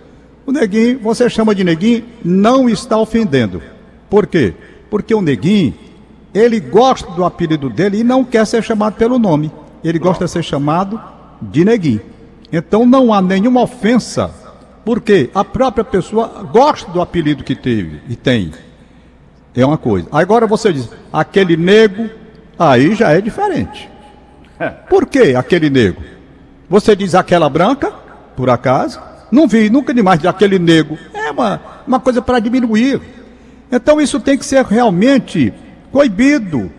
O 0.47 0.51
Neguinho, 0.53 0.97
você 0.99 1.29
chama 1.29 1.53
de 1.53 1.61
Neguinho, 1.61 2.05
não 2.23 2.69
está 2.69 2.97
ofendendo. 2.97 3.61
Por 4.09 4.25
quê? 4.25 4.53
Porque 4.89 5.13
o 5.13 5.21
Neguinho, 5.21 5.73
ele 6.33 6.57
gosta 6.61 7.11
do 7.11 7.25
apelido 7.25 7.69
dele 7.69 7.99
e 7.99 8.03
não 8.03 8.23
quer 8.23 8.47
ser 8.47 8.63
chamado 8.63 8.95
pelo 8.95 9.19
nome. 9.19 9.51
Ele 9.83 9.99
gosta 9.99 10.23
de 10.23 10.31
ser 10.31 10.43
chamado 10.43 11.01
de 11.41 11.65
Neguinho. 11.65 11.99
Então 12.49 12.85
não 12.85 13.13
há 13.13 13.21
nenhuma 13.21 13.61
ofensa, 13.61 14.31
porque 14.85 15.29
a 15.35 15.43
própria 15.43 15.83
pessoa 15.83 16.47
gosta 16.49 16.89
do 16.91 17.01
apelido 17.01 17.43
que 17.43 17.53
teve 17.53 17.99
e 18.07 18.15
tem. 18.15 18.53
É 19.53 19.65
uma 19.65 19.77
coisa. 19.77 20.07
Agora 20.13 20.47
você 20.47 20.71
diz, 20.71 20.89
aquele 21.11 21.57
nego, 21.57 22.09
aí 22.57 22.95
já 22.95 23.11
é 23.11 23.19
diferente. 23.19 23.89
Por 24.89 25.07
que 25.07 25.35
aquele 25.35 25.69
nego? 25.69 26.01
Você 26.69 26.95
diz 26.95 27.15
aquela 27.15 27.49
branca, 27.49 27.91
por 28.33 28.49
acaso? 28.49 29.06
Não 29.31 29.47
vi, 29.47 29.69
nunca 29.69 29.93
de 29.93 30.01
mais 30.01 30.19
de 30.19 30.27
aquele 30.27 30.57
nego. 30.59 30.97
É 31.13 31.31
uma, 31.31 31.61
uma 31.85 31.99
coisa 31.99 32.21
para 32.21 32.39
diminuir. 32.39 33.01
Então 33.71 33.99
isso 33.99 34.19
tem 34.19 34.37
que 34.37 34.45
ser 34.45 34.63
realmente 34.65 35.53
coibido. 35.91 36.71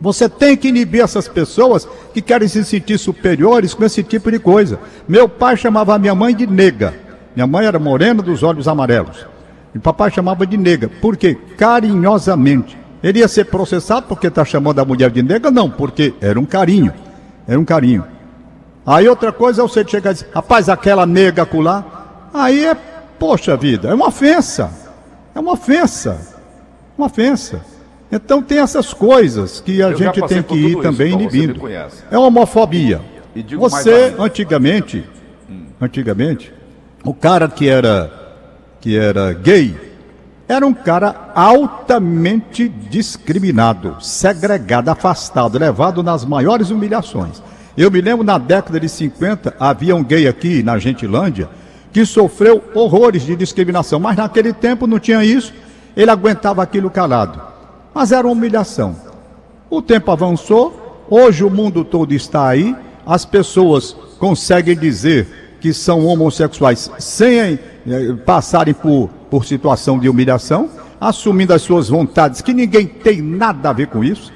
Você 0.00 0.28
tem 0.28 0.56
que 0.56 0.68
inibir 0.68 1.02
essas 1.02 1.28
pessoas 1.28 1.86
que 2.12 2.20
querem 2.20 2.48
se 2.48 2.64
sentir 2.64 2.98
superiores 2.98 3.72
com 3.72 3.84
esse 3.84 4.02
tipo 4.02 4.30
de 4.30 4.38
coisa. 4.38 4.78
Meu 5.08 5.28
pai 5.28 5.56
chamava 5.56 5.98
minha 5.98 6.14
mãe 6.14 6.34
de 6.34 6.46
nega. 6.46 6.94
Minha 7.34 7.46
mãe 7.46 7.66
era 7.66 7.78
morena 7.78 8.22
dos 8.22 8.42
olhos 8.42 8.68
amarelos. 8.68 9.26
E 9.74 9.78
papai 9.78 10.10
chamava 10.10 10.46
de 10.46 10.56
nega. 10.56 10.88
Por 10.88 11.16
quê? 11.16 11.36
Carinhosamente. 11.56 12.76
Ele 13.02 13.20
ia 13.20 13.28
ser 13.28 13.46
processado 13.46 14.06
porque 14.06 14.26
está 14.26 14.44
chamando 14.44 14.78
a 14.78 14.84
mulher 14.84 15.10
de 15.10 15.22
nega? 15.22 15.50
Não, 15.50 15.70
porque 15.70 16.14
era 16.20 16.38
um 16.38 16.44
carinho. 16.44 16.92
Era 17.46 17.58
um 17.58 17.64
carinho. 17.64 18.04
Aí 18.84 19.08
outra 19.08 19.32
coisa 19.32 19.62
é 19.62 19.62
você 19.62 19.86
chegar 19.86 20.10
e 20.10 20.14
dizer, 20.14 20.28
rapaz, 20.34 20.68
aquela 20.68 21.06
nega 21.06 21.42
acolá. 21.42 21.84
Aí 22.34 22.64
é 22.64 22.74
Poxa 23.22 23.56
vida, 23.56 23.88
é 23.88 23.94
uma 23.94 24.08
ofensa. 24.08 24.68
É 25.32 25.38
uma 25.38 25.52
ofensa. 25.52 26.18
Uma 26.98 27.06
ofensa. 27.06 27.60
Então 28.10 28.42
tem 28.42 28.58
essas 28.58 28.92
coisas 28.92 29.60
que 29.60 29.80
a 29.80 29.90
Eu 29.90 29.96
gente 29.96 30.20
tem 30.22 30.42
que 30.42 30.56
ir 30.56 30.70
isso, 30.70 30.82
também 30.82 31.12
inibindo. 31.12 31.60
É 32.10 32.18
homofobia. 32.18 33.00
Você, 33.56 34.12
antigamente, 34.18 35.08
antigamente, 35.80 36.52
o 37.04 37.14
cara 37.14 37.48
que 37.48 37.68
era 37.68 38.10
que 38.80 38.98
era 38.98 39.32
gay 39.32 39.76
era 40.48 40.66
um 40.66 40.74
cara 40.74 41.30
altamente 41.32 42.68
discriminado, 42.68 43.98
segregado, 44.00 44.90
afastado, 44.90 45.56
levado 45.60 46.02
nas 46.02 46.24
maiores 46.24 46.70
humilhações. 46.70 47.40
Eu 47.76 47.90
me 47.90 48.00
lembro 48.00 48.24
na 48.24 48.36
década 48.36 48.78
de 48.78 48.88
50, 48.88 49.54
havia 49.58 49.96
um 49.96 50.04
gay 50.04 50.28
aqui 50.28 50.62
na 50.62 50.78
Gentilândia 50.78 51.48
que 51.92 52.04
sofreu 52.04 52.62
horrores 52.74 53.22
de 53.22 53.36
discriminação, 53.36 53.98
mas 54.00 54.16
naquele 54.16 54.52
tempo 54.52 54.86
não 54.86 54.98
tinha 54.98 55.24
isso, 55.24 55.52
ele 55.96 56.10
aguentava 56.10 56.62
aquilo 56.62 56.90
calado. 56.90 57.40
Mas 57.94 58.12
era 58.12 58.26
uma 58.26 58.32
humilhação. 58.32 58.96
O 59.68 59.82
tempo 59.82 60.10
avançou, 60.10 61.04
hoje 61.08 61.44
o 61.44 61.50
mundo 61.50 61.84
todo 61.84 62.12
está 62.12 62.48
aí, 62.48 62.74
as 63.06 63.24
pessoas 63.24 63.96
conseguem 64.18 64.76
dizer 64.76 65.56
que 65.60 65.72
são 65.72 66.04
homossexuais 66.06 66.90
sem 66.98 67.38
eh, 67.38 67.58
passarem 68.24 68.74
por, 68.74 69.08
por 69.30 69.44
situação 69.44 69.98
de 69.98 70.08
humilhação, 70.08 70.68
assumindo 71.00 71.52
as 71.52 71.62
suas 71.62 71.88
vontades, 71.88 72.40
que 72.40 72.52
ninguém 72.52 72.86
tem 72.86 73.20
nada 73.20 73.70
a 73.70 73.72
ver 73.72 73.88
com 73.88 74.02
isso. 74.02 74.32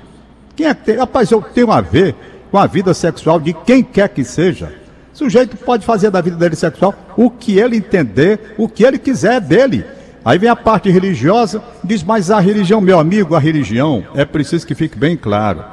Quem 0.55 0.66
é 0.66 0.75
que 0.75 0.85
tem? 0.85 0.97
Rapaz, 0.97 1.31
eu 1.31 1.43
tenho 1.43 1.71
a 1.71 1.81
ver 1.81 2.14
com 2.50 2.59
a 2.59 2.67
vida 2.67 2.95
sexual 2.95 3.41
de 3.41 3.53
quem 3.53 3.83
quer 3.83 4.09
que 4.09 4.25
seja. 4.25 4.73
O 5.12 5.17
sujeito 5.17 5.57
pode 5.57 5.85
fazer 5.85 6.11
da 6.11 6.21
vida 6.21 6.37
dele 6.37 6.57
sexual 6.57 6.95
o 7.17 7.31
que 7.31 7.59
ele 7.59 7.76
entender, 7.76 8.55
o 8.59 8.69
que 8.69 8.85
ele 8.85 8.99
quiser 8.99 9.41
dele. 9.41 9.85
Aí 10.25 10.38
vem 10.38 10.50
a 10.50 10.57
parte 10.57 10.91
religiosa, 10.91 11.62
diz, 11.85 12.03
mas 12.03 12.31
a 12.31 12.41
religião, 12.41 12.81
meu 12.81 12.99
amigo, 12.99 13.35
a 13.35 13.38
religião, 13.38 14.05
é 14.15 14.25
preciso 14.25 14.67
que 14.67 14.75
fique 14.75 14.99
bem 14.99 15.17
claro. 15.17 15.65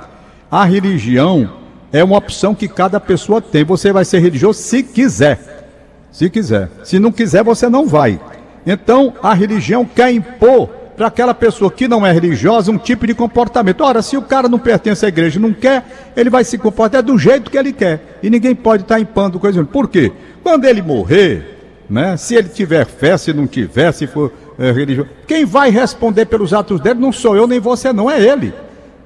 A 0.49 0.63
religião 0.63 1.49
é 1.91 2.03
uma 2.03 2.17
opção 2.17 2.53
que 2.53 2.67
cada 2.67 2.99
pessoa 2.99 3.41
tem. 3.41 3.63
Você 3.63 3.91
vai 3.91 4.05
ser 4.05 4.19
religioso 4.19 4.59
se 4.59 4.83
quiser. 4.83 5.67
Se 6.11 6.29
quiser. 6.29 6.69
Se 6.83 6.99
não 6.99 7.11
quiser, 7.11 7.43
você 7.43 7.67
não 7.67 7.87
vai. 7.87 8.19
Então, 8.65 9.13
a 9.21 9.33
religião 9.33 9.83
quer 9.83 10.11
impor 10.11 10.69
para 10.95 11.07
aquela 11.07 11.33
pessoa 11.33 11.71
que 11.71 11.87
não 11.87 12.05
é 12.05 12.11
religiosa 12.11 12.71
um 12.71 12.77
tipo 12.77 13.07
de 13.07 13.13
comportamento. 13.13 13.81
Ora, 13.81 14.01
se 14.01 14.15
o 14.15 14.21
cara 14.21 14.47
não 14.47 14.59
pertence 14.59 15.05
à 15.05 15.09
igreja, 15.09 15.39
não 15.39 15.53
quer, 15.53 16.11
ele 16.15 16.29
vai 16.29 16.43
se 16.43 16.57
comportar 16.57 17.01
do 17.01 17.17
jeito 17.17 17.49
que 17.49 17.57
ele 17.57 17.73
quer. 17.73 18.19
E 18.21 18.29
ninguém 18.29 18.55
pode 18.55 18.83
estar 18.83 18.99
impondo 18.99 19.39
coisa. 19.39 19.63
Por 19.63 19.89
quê? 19.89 20.11
Quando 20.43 20.65
ele 20.65 20.81
morrer, 20.81 21.83
né, 21.89 22.15
se 22.17 22.35
ele 22.35 22.49
tiver 22.49 22.85
fé, 22.85 23.17
se 23.17 23.33
não 23.33 23.47
tiver, 23.47 23.91
se 23.91 24.05
for 24.07 24.31
é, 24.57 24.71
religioso, 24.71 25.09
quem 25.27 25.45
vai 25.45 25.69
responder 25.69 26.25
pelos 26.25 26.53
atos 26.53 26.79
dele 26.79 26.99
não 26.99 27.11
sou 27.11 27.35
eu 27.35 27.47
nem 27.47 27.59
você, 27.59 27.91
não 27.91 28.09
é 28.09 28.21
ele. 28.21 28.53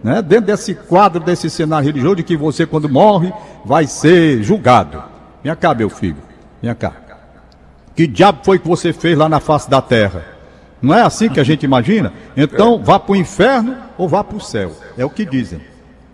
Né? 0.04 0.22
Dentro 0.22 0.46
desse 0.48 0.76
quadro, 0.76 1.24
desse 1.24 1.50
cenário 1.50 1.86
religioso, 1.86 2.18
de 2.18 2.24
que 2.24 2.36
você, 2.38 2.66
quando 2.66 2.90
morre, 2.90 3.32
vai 3.66 3.88
ser 3.88 4.44
julgado. 4.44 5.02
Vem 5.44 5.56
cá, 5.56 5.74
meu 5.74 5.90
filho. 5.90 6.18
Vem 6.62 6.74
cá. 6.76 6.94
Que 7.96 8.06
diabo 8.06 8.40
foi 8.44 8.60
que 8.60 8.68
você 8.68 8.94
fez 8.94 9.18
lá 9.18 9.28
na 9.28 9.40
face 9.40 9.70
da 9.70 9.82
terra? 9.82 10.37
Não 10.82 10.94
é 10.94 11.02
assim 11.02 11.30
que 11.30 11.40
a 11.40 11.44
gente 11.44 11.64
imagina? 11.64 12.14
Então, 12.36 12.82
vá 12.84 13.00
para 13.00 13.14
o 13.14 13.16
inferno 13.16 13.76
ou 13.98 14.08
vá 14.08 14.24
para 14.24 14.38
o 14.38 14.42
céu. 14.42 14.72
É 14.98 15.04
o 15.04 15.10
que 15.10 15.26
dizem. 15.26 15.60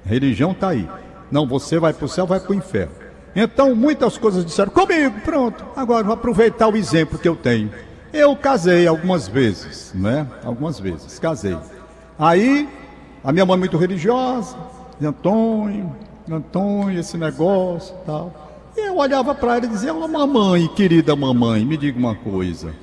A 0.05 0.09
religião 0.09 0.51
está 0.51 0.69
aí. 0.69 0.87
Não, 1.31 1.47
você 1.47 1.79
vai 1.79 1.93
para 1.93 2.05
o 2.05 2.09
céu, 2.09 2.25
vai 2.25 2.39
para 2.39 2.51
o 2.51 2.55
inferno. 2.55 2.93
Então, 3.35 3.75
muitas 3.75 4.17
coisas 4.17 4.45
disseram 4.45 4.71
comigo, 4.71 5.19
pronto. 5.25 5.65
Agora, 5.75 6.03
vou 6.03 6.13
aproveitar 6.13 6.67
o 6.67 6.77
exemplo 6.77 7.17
que 7.17 7.27
eu 7.27 7.35
tenho. 7.35 7.71
Eu 8.13 8.35
casei 8.35 8.85
algumas 8.87 9.27
vezes, 9.27 9.91
né? 9.95 10.27
Algumas 10.43 10.79
vezes, 10.79 11.17
casei. 11.17 11.57
Aí, 12.17 12.69
a 13.23 13.31
minha 13.31 13.45
mãe 13.45 13.57
muito 13.57 13.75
religiosa, 13.75 14.55
Antônio, 15.01 15.91
Antônio, 16.29 16.99
esse 16.99 17.17
negócio 17.17 17.95
tal. 18.05 18.31
Eu 18.77 18.97
olhava 18.97 19.33
para 19.33 19.57
ela 19.57 19.65
e 19.65 19.69
dizia, 19.69 19.93
"Ô, 19.93 20.07
mamãe, 20.07 20.67
querida 20.75 21.15
mamãe, 21.15 21.65
me 21.65 21.75
diga 21.75 21.97
uma 21.97 22.15
coisa. 22.15 22.73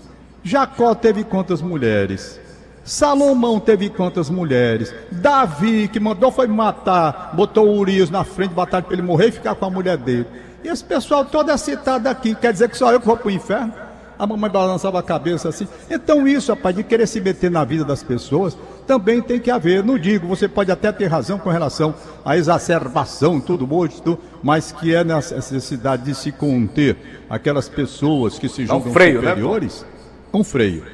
Jacó 0.42 0.94
teve 0.94 1.24
quantas 1.24 1.60
mulheres? 1.60 2.40
Salomão 2.84 3.60
teve 3.60 3.90
quantas 3.90 4.30
mulheres? 4.30 4.92
Davi, 5.12 5.86
que 5.88 6.00
mandou 6.00 6.32
foi 6.32 6.46
matar, 6.46 7.32
botou 7.34 7.76
Urias 7.76 8.10
na 8.10 8.24
frente, 8.24 8.54
batalha 8.54 8.82
para 8.82 8.94
ele 8.94 9.02
morrer 9.02 9.28
e 9.28 9.32
ficar 9.32 9.54
com 9.54 9.66
a 9.66 9.70
mulher 9.70 9.96
dele. 9.96 10.26
E 10.64 10.68
esse 10.68 10.82
pessoal 10.82 11.24
todo 11.24 11.50
é 11.50 11.56
citado 11.56 12.08
aqui, 12.08 12.34
quer 12.34 12.52
dizer 12.52 12.68
que 12.68 12.76
só 12.76 12.92
eu 12.92 13.00
que 13.00 13.06
vou 13.06 13.16
para 13.16 13.28
o 13.28 13.30
inferno? 13.30 13.72
A 14.18 14.26
mamãe 14.26 14.50
balançava 14.50 14.98
a 14.98 15.02
cabeça 15.02 15.48
assim. 15.48 15.66
Então, 15.88 16.28
isso, 16.28 16.52
rapaz, 16.52 16.76
de 16.76 16.84
querer 16.84 17.06
se 17.06 17.22
meter 17.22 17.50
na 17.50 17.64
vida 17.64 17.86
das 17.86 18.02
pessoas, 18.02 18.54
também 18.86 19.22
tem 19.22 19.40
que 19.40 19.50
haver. 19.50 19.82
Não 19.82 19.98
digo, 19.98 20.26
você 20.26 20.46
pode 20.46 20.70
até 20.70 20.92
ter 20.92 21.06
razão 21.06 21.38
com 21.38 21.48
relação 21.48 21.94
à 22.22 22.36
exacerbação, 22.36 23.40
tudo 23.40 23.66
tudo, 24.04 24.18
mas 24.42 24.72
que 24.72 24.94
é 24.94 25.02
necessidade 25.02 26.02
de 26.02 26.14
se 26.14 26.32
conter 26.32 27.24
aquelas 27.30 27.66
pessoas 27.66 28.38
que 28.38 28.46
se 28.46 28.66
Dá 28.66 28.74
um 28.74 28.76
julgam 28.78 28.92
freio, 28.92 29.22
né, 29.22 29.28
superiores. 29.28 29.86
Um 30.32 30.44
freio. 30.44 30.84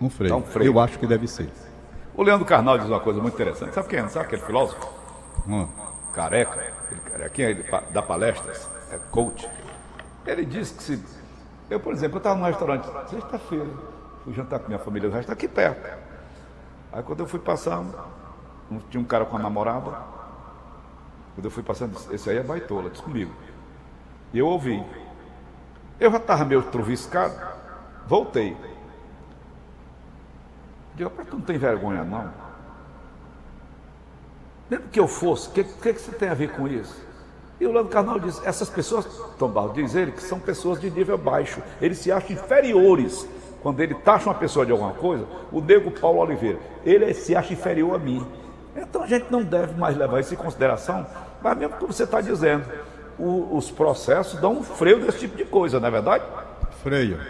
Um 0.00 0.10
freio. 0.10 0.36
Um 0.36 0.42
freio. 0.42 0.72
Eu 0.72 0.80
acho 0.80 0.98
que 0.98 1.06
deve 1.06 1.26
ser. 1.28 1.50
O 2.14 2.22
Leandro 2.22 2.44
Carnal 2.46 2.78
diz 2.78 2.88
uma 2.88 3.00
coisa 3.00 3.20
muito 3.20 3.34
interessante. 3.34 3.74
Sabe 3.74 3.88
quem 3.88 3.98
é? 4.00 4.08
Sabe 4.08 4.26
aquele 4.26 4.42
filósofo? 4.42 4.88
Hum. 5.48 5.66
Careca, 6.12 6.60
ele 6.90 7.00
carequinha, 7.00 7.50
ele 7.50 7.62
pa- 7.62 7.82
dá 7.92 8.02
palestras, 8.02 8.68
é 8.90 8.98
coach. 9.10 9.48
Ele 10.26 10.44
diz 10.44 10.72
que 10.72 10.82
se. 10.82 11.02
Eu, 11.70 11.78
por 11.78 11.92
exemplo, 11.92 12.16
eu 12.16 12.18
estava 12.18 12.34
num 12.38 12.44
restaurante, 12.46 12.88
sexta-feira, 13.08 13.66
fui 14.24 14.34
jantar 14.34 14.58
com 14.58 14.66
minha 14.66 14.78
família, 14.80 15.08
o 15.08 15.12
resto 15.12 15.30
aqui 15.30 15.46
perto. 15.46 15.88
Aí 16.92 17.02
quando 17.04 17.20
eu 17.20 17.26
fui 17.28 17.38
passar, 17.38 17.80
tinha 18.90 19.00
um 19.00 19.04
cara 19.04 19.24
com 19.24 19.36
a 19.36 19.38
namorada. 19.40 19.92
Quando 21.36 21.44
eu 21.44 21.50
fui 21.50 21.62
passando, 21.62 21.92
disse, 21.92 22.12
esse 22.12 22.28
aí 22.28 22.38
é 22.38 22.42
baitola, 22.42 22.90
disse 22.90 23.02
comigo. 23.04 23.32
E 24.32 24.38
eu 24.40 24.48
ouvi. 24.48 24.84
Eu 26.00 26.10
já 26.10 26.16
estava 26.16 26.44
meio 26.44 26.62
troviscado, 26.64 27.34
voltei. 28.10 28.56
Digo, 30.96 31.08
rapaz, 31.08 31.28
tu 31.28 31.36
não 31.36 31.44
tem 31.44 31.56
vergonha 31.56 32.02
não? 32.02 32.28
Mesmo 34.68 34.88
que 34.88 34.98
eu 34.98 35.06
fosse, 35.06 35.48
o 35.48 35.52
que, 35.52 35.62
que, 35.62 35.92
que 35.94 36.00
você 36.00 36.12
tem 36.12 36.28
a 36.28 36.34
ver 36.34 36.50
com 36.50 36.66
isso? 36.66 37.08
E 37.60 37.66
o 37.66 37.72
Leandro 37.72 37.92
Carnal 37.92 38.18
diz, 38.18 38.40
essas 38.44 38.68
pessoas, 38.68 39.06
Tom 39.38 39.72
diz 39.72 39.94
ele, 39.94 40.10
que 40.12 40.22
são 40.22 40.40
pessoas 40.40 40.80
de 40.80 40.90
nível 40.90 41.16
baixo. 41.16 41.62
Eles 41.80 41.98
se 41.98 42.10
acham 42.10 42.32
inferiores. 42.32 43.28
Quando 43.62 43.80
ele 43.80 43.94
taxa 43.94 44.28
uma 44.28 44.34
pessoa 44.34 44.64
de 44.66 44.72
alguma 44.72 44.92
coisa, 44.94 45.26
o 45.52 45.60
nego 45.60 45.90
Paulo 45.90 46.18
Oliveira, 46.20 46.58
ele 46.84 47.12
se 47.14 47.36
acha 47.36 47.52
inferior 47.52 47.94
a 47.94 47.98
mim. 47.98 48.26
Então 48.74 49.02
a 49.02 49.06
gente 49.06 49.30
não 49.30 49.42
deve 49.42 49.78
mais 49.78 49.96
levar 49.96 50.18
isso 50.20 50.32
em 50.34 50.36
consideração, 50.36 51.06
mas 51.42 51.58
mesmo 51.58 51.76
que 51.76 51.84
você 51.86 52.04
está 52.04 52.20
dizendo, 52.20 52.64
o- 53.18 53.56
os 53.56 53.70
processos 53.70 54.40
dão 54.40 54.52
um 54.58 54.62
freio 54.62 55.00
desse 55.00 55.18
tipo 55.18 55.36
de 55.36 55.44
coisa, 55.44 55.78
não 55.78 55.88
é 55.88 55.90
verdade? 55.90 56.24
Freio. 56.82 57.20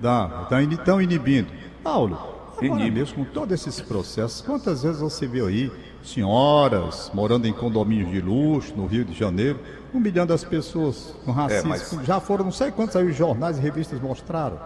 Dá. 0.00 0.46
Estão 0.70 1.00
inibindo. 1.02 1.48
Paulo, 1.82 2.18
agora 2.56 2.66
Inibe. 2.80 2.90
mesmo 3.00 3.16
com 3.16 3.24
todos 3.32 3.52
esses 3.54 3.80
processos, 3.80 4.40
quantas 4.42 4.82
vezes 4.82 5.00
você 5.00 5.26
viu 5.26 5.46
aí 5.46 5.70
senhoras 6.02 7.10
morando 7.14 7.46
em 7.46 7.52
condomínios 7.52 8.10
de 8.10 8.20
luxo 8.20 8.72
no 8.76 8.86
Rio 8.86 9.04
de 9.04 9.14
Janeiro, 9.14 9.58
humilhando 9.92 10.32
as 10.32 10.44
pessoas 10.44 11.14
com 11.24 11.32
racismo? 11.32 11.68
mas- 11.70 11.96
Já 12.04 12.20
foram 12.20 12.44
não 12.44 12.52
sei 12.52 12.70
quantos 12.70 12.94
aí 12.96 13.06
os 13.06 13.16
jornais 13.16 13.58
e 13.58 13.60
revistas 13.60 14.00
mostraram. 14.00 14.58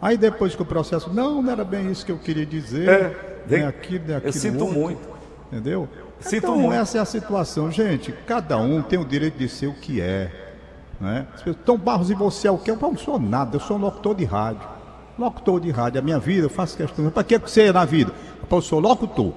Aí 0.00 0.16
depois 0.16 0.54
que 0.54 0.62
o 0.62 0.64
processo, 0.64 1.12
não, 1.12 1.42
não 1.42 1.52
era 1.52 1.64
bem 1.64 1.90
isso 1.90 2.04
que 2.06 2.12
eu 2.12 2.18
queria 2.18 2.46
dizer, 2.46 2.88
É, 2.88 3.42
nem 3.48 3.60
vem- 3.60 3.64
aquilo, 3.66 4.02
nem 4.04 4.12
eu 4.12 4.16
aquilo 4.18 4.32
sinto 4.32 4.64
outro. 4.64 4.78
muito. 4.80 5.08
Entendeu? 5.52 5.88
Sinto 6.20 6.36
então, 6.46 6.58
muito. 6.58 6.74
essa 6.74 6.98
é 6.98 7.00
a 7.00 7.04
situação. 7.04 7.70
Gente, 7.70 8.12
cada 8.26 8.56
um 8.56 8.82
tem 8.82 8.98
o 8.98 9.04
direito 9.04 9.36
de 9.38 9.48
ser 9.48 9.66
o 9.66 9.74
que 9.74 10.00
é. 10.00 10.30
Né? 11.00 11.26
Tom 11.64 11.76
Barros, 11.78 12.10
e 12.10 12.14
você 12.14 12.46
é 12.46 12.50
o 12.50 12.58
quê? 12.58 12.70
Eu 12.70 12.76
não 12.80 12.96
sou 12.96 13.18
nada, 13.18 13.56
eu 13.56 13.60
sou 13.60 13.76
um 13.76 13.80
locutor 13.80 14.14
de 14.14 14.24
rádio. 14.24 14.68
Locutor 15.20 15.60
de 15.60 15.70
rádio, 15.70 16.00
a 16.00 16.02
minha 16.02 16.18
vida, 16.18 16.46
eu 16.46 16.48
faço 16.48 16.74
questão. 16.74 17.10
Para 17.10 17.22
que 17.22 17.36
você 17.36 17.64
é 17.64 17.72
na 17.74 17.84
vida? 17.84 18.10
Eu 18.50 18.62
sou 18.62 18.80
locutor. 18.80 19.34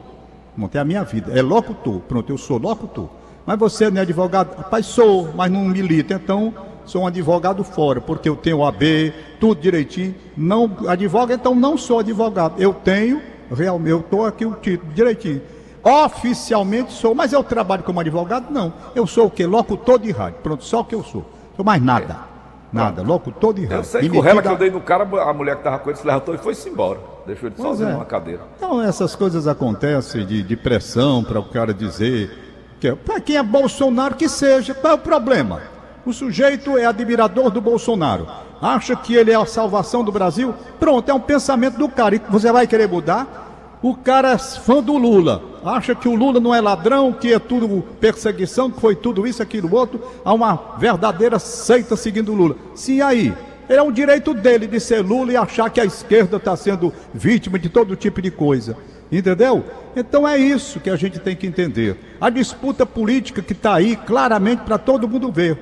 Não 0.55 0.69
tem 0.69 0.79
a 0.79 0.85
minha 0.85 1.03
vida, 1.03 1.37
é 1.37 1.41
locutor. 1.41 1.99
Pronto, 2.07 2.31
eu 2.31 2.37
sou 2.37 2.57
locutor. 2.57 3.09
Mas 3.45 3.59
você 3.59 3.89
não 3.89 3.97
é 3.97 4.01
advogado? 4.03 4.55
Rapaz, 4.55 4.85
sou, 4.85 5.33
mas 5.35 5.51
não 5.51 5.65
milito. 5.65 6.13
Então, 6.13 6.53
sou 6.85 7.01
um 7.01 7.07
advogado 7.07 7.65
fora, 7.65 7.99
porque 7.99 8.29
eu 8.29 8.37
tenho 8.37 8.63
AB, 8.63 9.13
tudo 9.41 9.59
direitinho. 9.59 10.15
Não 10.37 10.73
advoga, 10.87 11.33
então 11.33 11.53
não 11.53 11.77
sou 11.77 11.99
advogado. 11.99 12.61
Eu 12.61 12.73
tenho, 12.73 13.21
realmente, 13.51 13.91
eu 13.91 13.99
estou 13.99 14.25
aqui 14.25 14.45
o 14.45 14.53
título 14.53 14.93
direitinho. 14.93 15.41
Oficialmente 15.83 16.93
sou, 16.93 17.13
mas 17.13 17.33
eu 17.33 17.43
trabalho 17.43 17.83
como 17.83 17.99
advogado? 17.99 18.49
Não. 18.49 18.71
Eu 18.95 19.05
sou 19.05 19.25
o 19.25 19.29
quê? 19.29 19.45
Locutor 19.45 19.99
de 19.99 20.11
rádio. 20.11 20.39
Pronto, 20.41 20.63
só 20.63 20.79
o 20.79 20.85
que 20.85 20.95
eu 20.95 21.03
sou. 21.03 21.25
Sou 21.57 21.65
mais 21.65 21.83
nada. 21.83 22.32
Nada. 22.73 23.01
Locutor 23.03 23.53
de 23.53 23.61
rádio. 23.61 23.77
Eu 23.77 23.83
sei 23.83 24.01
que 24.01 24.07
o 24.07 24.09
Emitido 24.09 24.23
rela 24.27 24.41
que 24.41 24.47
eu 24.47 24.57
dei 24.57 24.71
no 24.71 24.81
cara, 24.81 25.03
a 25.03 25.33
mulher 25.33 25.55
que 25.55 25.59
estava 25.61 25.79
com 25.79 25.89
ele 25.89 25.97
se 25.99 26.05
levantou 26.07 26.33
e 26.33 26.37
foi-se 26.37 26.69
embora. 26.69 26.99
Deixou 27.27 27.47
ele 27.47 27.55
Pois 27.55 27.69
sozinho 27.69 27.89
é. 27.89 27.93
numa 27.93 28.05
cadeira. 28.05 28.41
Então 28.57 28.81
essas 28.81 29.15
coisas 29.15 29.47
acontecem 29.47 30.25
de, 30.25 30.41
de 30.41 30.55
pressão 30.55 31.23
para 31.23 31.39
o 31.39 31.43
cara 31.43 31.73
dizer 31.73 32.31
que 32.79 32.93
para 32.95 33.19
quem 33.21 33.37
é 33.37 33.43
Bolsonaro 33.43 34.15
que 34.15 34.27
seja, 34.27 34.73
qual 34.73 34.93
é 34.93 34.95
o 34.95 34.99
problema? 34.99 35.61
O 36.05 36.11
sujeito 36.11 36.77
é 36.77 36.85
admirador 36.85 37.49
do 37.49 37.61
Bolsonaro. 37.61 38.27
acha 38.61 38.95
que 38.95 39.15
ele 39.15 39.31
é 39.31 39.35
a 39.35 39.45
salvação 39.45 40.03
do 40.03 40.11
Brasil. 40.11 40.53
Pronto, 40.79 41.09
é 41.09 41.13
um 41.13 41.19
pensamento 41.19 41.77
do 41.77 41.87
cara. 41.87 42.15
E 42.15 42.21
você 42.29 42.51
vai 42.51 42.67
querer 42.67 42.89
mudar? 42.89 43.42
O 43.83 43.93
cara 43.93 44.31
é 44.31 44.37
fã 44.37 44.81
do 44.81 44.97
Lula, 44.97 45.43
acha 45.65 45.93
que 45.93 46.07
o 46.07 46.15
Lula 46.15 46.39
não 46.39 46.55
é 46.55 46.61
ladrão, 46.61 47.11
que 47.11 47.33
é 47.33 47.37
tudo 47.37 47.83
perseguição, 47.99 48.71
que 48.71 48.79
foi 48.79 48.95
tudo 48.95 49.27
isso, 49.27 49.43
aquilo, 49.43 49.75
outro. 49.75 49.99
Há 50.23 50.33
uma 50.33 50.77
verdadeira 50.77 51.37
seita 51.37 51.97
seguindo 51.97 52.31
o 52.31 52.35
Lula. 52.35 52.55
Sim, 52.73 53.01
aí. 53.01 53.33
É 53.67 53.81
um 53.81 53.91
direito 53.91 54.33
dele 54.33 54.67
de 54.67 54.79
ser 54.79 55.01
Lula 55.01 55.33
e 55.33 55.35
achar 55.35 55.69
que 55.69 55.81
a 55.81 55.85
esquerda 55.85 56.37
está 56.37 56.55
sendo 56.55 56.93
vítima 57.13 57.59
de 57.59 57.67
todo 57.67 57.93
tipo 57.97 58.21
de 58.21 58.31
coisa. 58.31 58.77
Entendeu? 59.11 59.65
Então 59.97 60.25
é 60.25 60.37
isso 60.37 60.79
que 60.79 60.89
a 60.89 60.95
gente 60.95 61.19
tem 61.19 61.35
que 61.35 61.45
entender. 61.45 61.97
A 62.21 62.29
disputa 62.29 62.85
política 62.85 63.41
que 63.41 63.51
está 63.51 63.75
aí 63.75 63.97
claramente 63.97 64.61
para 64.61 64.77
todo 64.77 65.09
mundo 65.09 65.29
ver. 65.29 65.57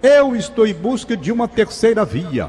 Eu 0.00 0.36
estou 0.36 0.64
em 0.64 0.74
busca 0.74 1.16
de 1.16 1.32
uma 1.32 1.48
terceira 1.48 2.04
via 2.04 2.48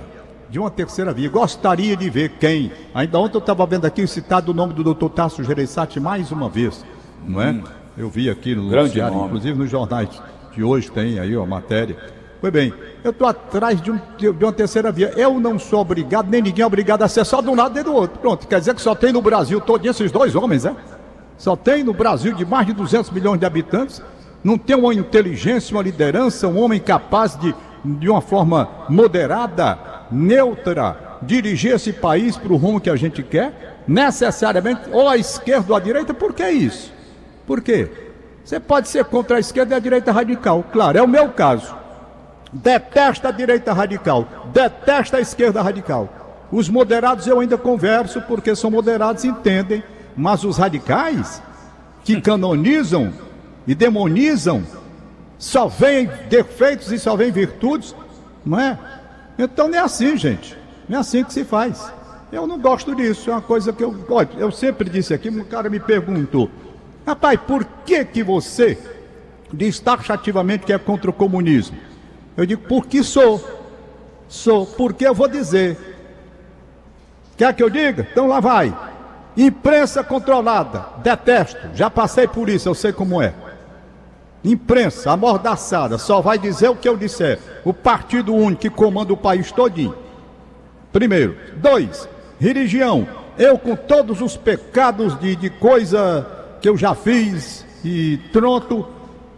de 0.50 0.60
uma 0.60 0.70
terceira 0.70 1.14
via. 1.14 1.30
Gostaria 1.30 1.96
de 1.96 2.10
ver 2.10 2.30
quem. 2.40 2.72
Ainda 2.94 3.20
ontem 3.20 3.38
eu 3.38 3.40
estava 3.40 3.66
vendo 3.66 3.86
aqui 3.86 4.06
citado 4.08 4.52
o 4.52 4.54
nome 4.54 4.74
do 4.74 4.84
doutor 4.84 5.10
Tasso 5.10 5.44
Gereissati 5.44 6.00
mais 6.00 6.32
uma 6.32 6.50
vez, 6.50 6.86
não 7.26 7.42
é? 7.42 7.52
Hum. 7.52 7.64
Eu 7.98 8.10
vi 8.10 8.30
aqui 8.30 8.54
no 8.54 8.70
Grande 8.70 9.00
nome. 9.02 9.26
inclusive 9.28 9.58
nos 9.58 9.70
jornais 9.70 10.10
de 10.54 10.64
hoje 10.64 10.92
tem 10.92 11.20
aí 11.20 11.36
a 11.36 11.46
matéria. 11.46 11.98
Pois 12.42 12.52
bem, 12.52 12.74
eu 13.04 13.12
estou 13.12 13.28
atrás 13.28 13.82
de, 13.82 13.90
um, 13.90 14.00
de, 14.18 14.30
uma 14.30 14.52
terceira 14.52 14.92
via. 14.92 15.12
Eu 15.16 15.40
não 15.40 15.58
sou 15.58 15.80
obrigado, 15.80 16.30
nem 16.30 16.42
ninguém 16.42 16.64
é 16.64 16.66
obrigado 16.66 17.02
a 17.04 17.08
ser 17.08 17.26
só 17.26 17.42
de 17.42 17.48
um 17.50 17.56
lado 17.56 17.74
nem 17.74 17.84
do 17.84 17.94
outro. 17.94 18.20
Pronto, 18.20 18.48
quer 18.48 18.60
dizer 18.60 18.76
que 18.76 18.82
só 18.82 18.94
tem 18.94 19.14
no 19.14 19.22
Brasil 19.22 19.62
todo 19.62 19.86
esses 19.86 20.12
dois 20.12 20.36
homens, 20.36 20.66
é? 20.66 20.76
Só 21.38 21.56
tem 21.56 21.84
no 21.84 21.94
Brasil 21.94 22.34
de 22.34 22.46
mais 22.46 22.68
de 22.68 22.74
200 22.74 23.12
milhões 23.12 23.40
de 23.40 23.46
habitantes. 23.46 24.02
Não 24.44 24.58
tem 24.58 24.76
uma 24.76 24.94
inteligência, 24.94 25.76
uma 25.76 25.82
liderança, 25.82 26.48
um 26.48 26.62
homem 26.62 26.80
capaz 26.80 27.36
de, 27.36 27.56
de 27.86 28.10
uma 28.10 28.22
forma 28.22 28.68
moderada, 28.90 29.78
neutra, 30.12 31.18
dirigir 31.22 31.74
esse 31.74 31.94
país 31.94 32.36
para 32.36 32.52
o 32.52 32.58
rumo 32.58 32.82
que 32.82 32.90
a 32.90 32.96
gente 32.96 33.22
quer, 33.22 33.84
necessariamente 33.88 34.90
ou 34.92 35.08
à 35.08 35.18
esquerda 35.18 35.72
ou 35.72 35.78
à 35.78 35.80
direita, 35.80 36.14
por 36.14 36.34
que 36.34 36.50
isso? 36.50 36.92
Por 37.46 37.62
quê? 37.62 37.90
Você 38.44 38.60
pode 38.60 38.88
ser 38.88 39.06
contra 39.06 39.38
a 39.38 39.40
esquerda 39.40 39.76
e 39.76 39.78
a 39.78 39.80
direita 39.80 40.12
radical, 40.12 40.64
claro, 40.72 40.98
é 40.98 41.02
o 41.02 41.08
meu 41.08 41.30
caso. 41.30 41.76
Detesta 42.52 43.30
a 43.30 43.32
direita 43.32 43.74
radical, 43.74 44.28
detesta 44.54 45.18
a 45.18 45.22
esquerda 45.22 45.62
radical. 45.62 46.48
Os 46.52 46.70
moderados 46.70 47.28
eu 47.28 47.40
ainda 47.40 47.58
converso 47.58 48.22
porque 48.22 48.56
são 48.56 48.72
moderados 48.72 49.26
entendem, 49.26 49.84
mas 50.16 50.44
os 50.44 50.58
radicais 50.58 51.42
que 52.04 52.22
canonizam 52.22 53.12
e 53.68 53.74
demonizam 53.74 54.64
só 55.38 55.68
veem 55.68 56.10
defeitos 56.30 56.92
e 56.92 57.00
só 57.00 57.16
veem 57.16 57.32
virtudes, 57.32 57.96
não 58.46 58.60
é? 58.60 58.78
Então 59.38 59.68
não 59.68 59.78
é 59.78 59.82
assim, 59.82 60.16
gente. 60.18 60.58
Não 60.88 60.98
é 60.98 61.02
assim 61.02 61.24
que 61.24 61.34
se 61.34 61.44
faz. 61.44 61.92
Eu 62.32 62.48
não 62.48 62.60
gosto 62.60 62.96
disso. 62.96 63.30
É 63.30 63.34
uma 63.34 63.42
coisa 63.42 63.74
que 63.74 63.84
eu. 63.84 63.96
Olha, 64.10 64.30
eu 64.38 64.52
sempre 64.52 64.90
disse 64.90 65.14
aqui, 65.14 65.30
um 65.30 65.44
cara 65.44 65.70
me 65.70 65.80
perguntou: 65.80 66.50
Rapaz, 67.06 67.40
por 67.46 67.66
que, 67.86 68.04
que 68.06 68.24
você 68.24 68.78
diz 69.54 69.80
taxativamente 69.80 70.66
que 70.66 70.74
é 70.74 70.78
contra 70.78 71.10
o 71.10 71.14
comunismo? 71.14 71.78
Eu 72.36 72.46
digo, 72.46 72.64
porque 72.68 73.04
sou. 73.04 73.44
Sou. 74.28 74.66
Porque 74.66 75.06
eu 75.06 75.14
vou 75.14 75.28
dizer. 75.28 75.78
Quer 77.38 77.54
que 77.54 77.62
eu 77.62 77.70
diga? 77.70 78.08
Então 78.10 78.28
lá 78.28 78.40
vai. 78.40 78.76
Imprensa 79.36 80.04
controlada. 80.04 80.86
Detesto. 81.04 81.70
Já 81.74 81.90
passei 81.90 82.28
por 82.28 82.50
isso, 82.50 82.68
eu 82.68 82.74
sei 82.74 82.94
como 82.94 83.22
é. 83.22 83.34
Imprensa 84.46 85.12
amordaçada, 85.12 85.98
só 85.98 86.22
vai 86.22 86.38
dizer 86.38 86.70
o 86.70 86.76
que 86.76 86.88
eu 86.88 86.96
disser. 86.96 87.40
O 87.64 87.74
partido 87.74 88.34
único 88.34 88.62
que 88.62 88.70
comanda 88.70 89.12
o 89.12 89.18
país 89.18 89.52
todinho. 89.52 89.96
Primeiro. 90.94 91.36
Dois, 91.58 92.08
religião. 92.40 93.08
Eu 93.38 93.58
com 93.58 93.76
todos 93.76 94.22
os 94.22 94.38
pecados 94.38 95.20
de, 95.20 95.36
de 95.36 95.50
coisa 95.50 96.26
que 96.62 96.70
eu 96.70 96.78
já 96.78 96.94
fiz 96.94 97.66
e 97.84 98.18
pronto, 98.32 98.88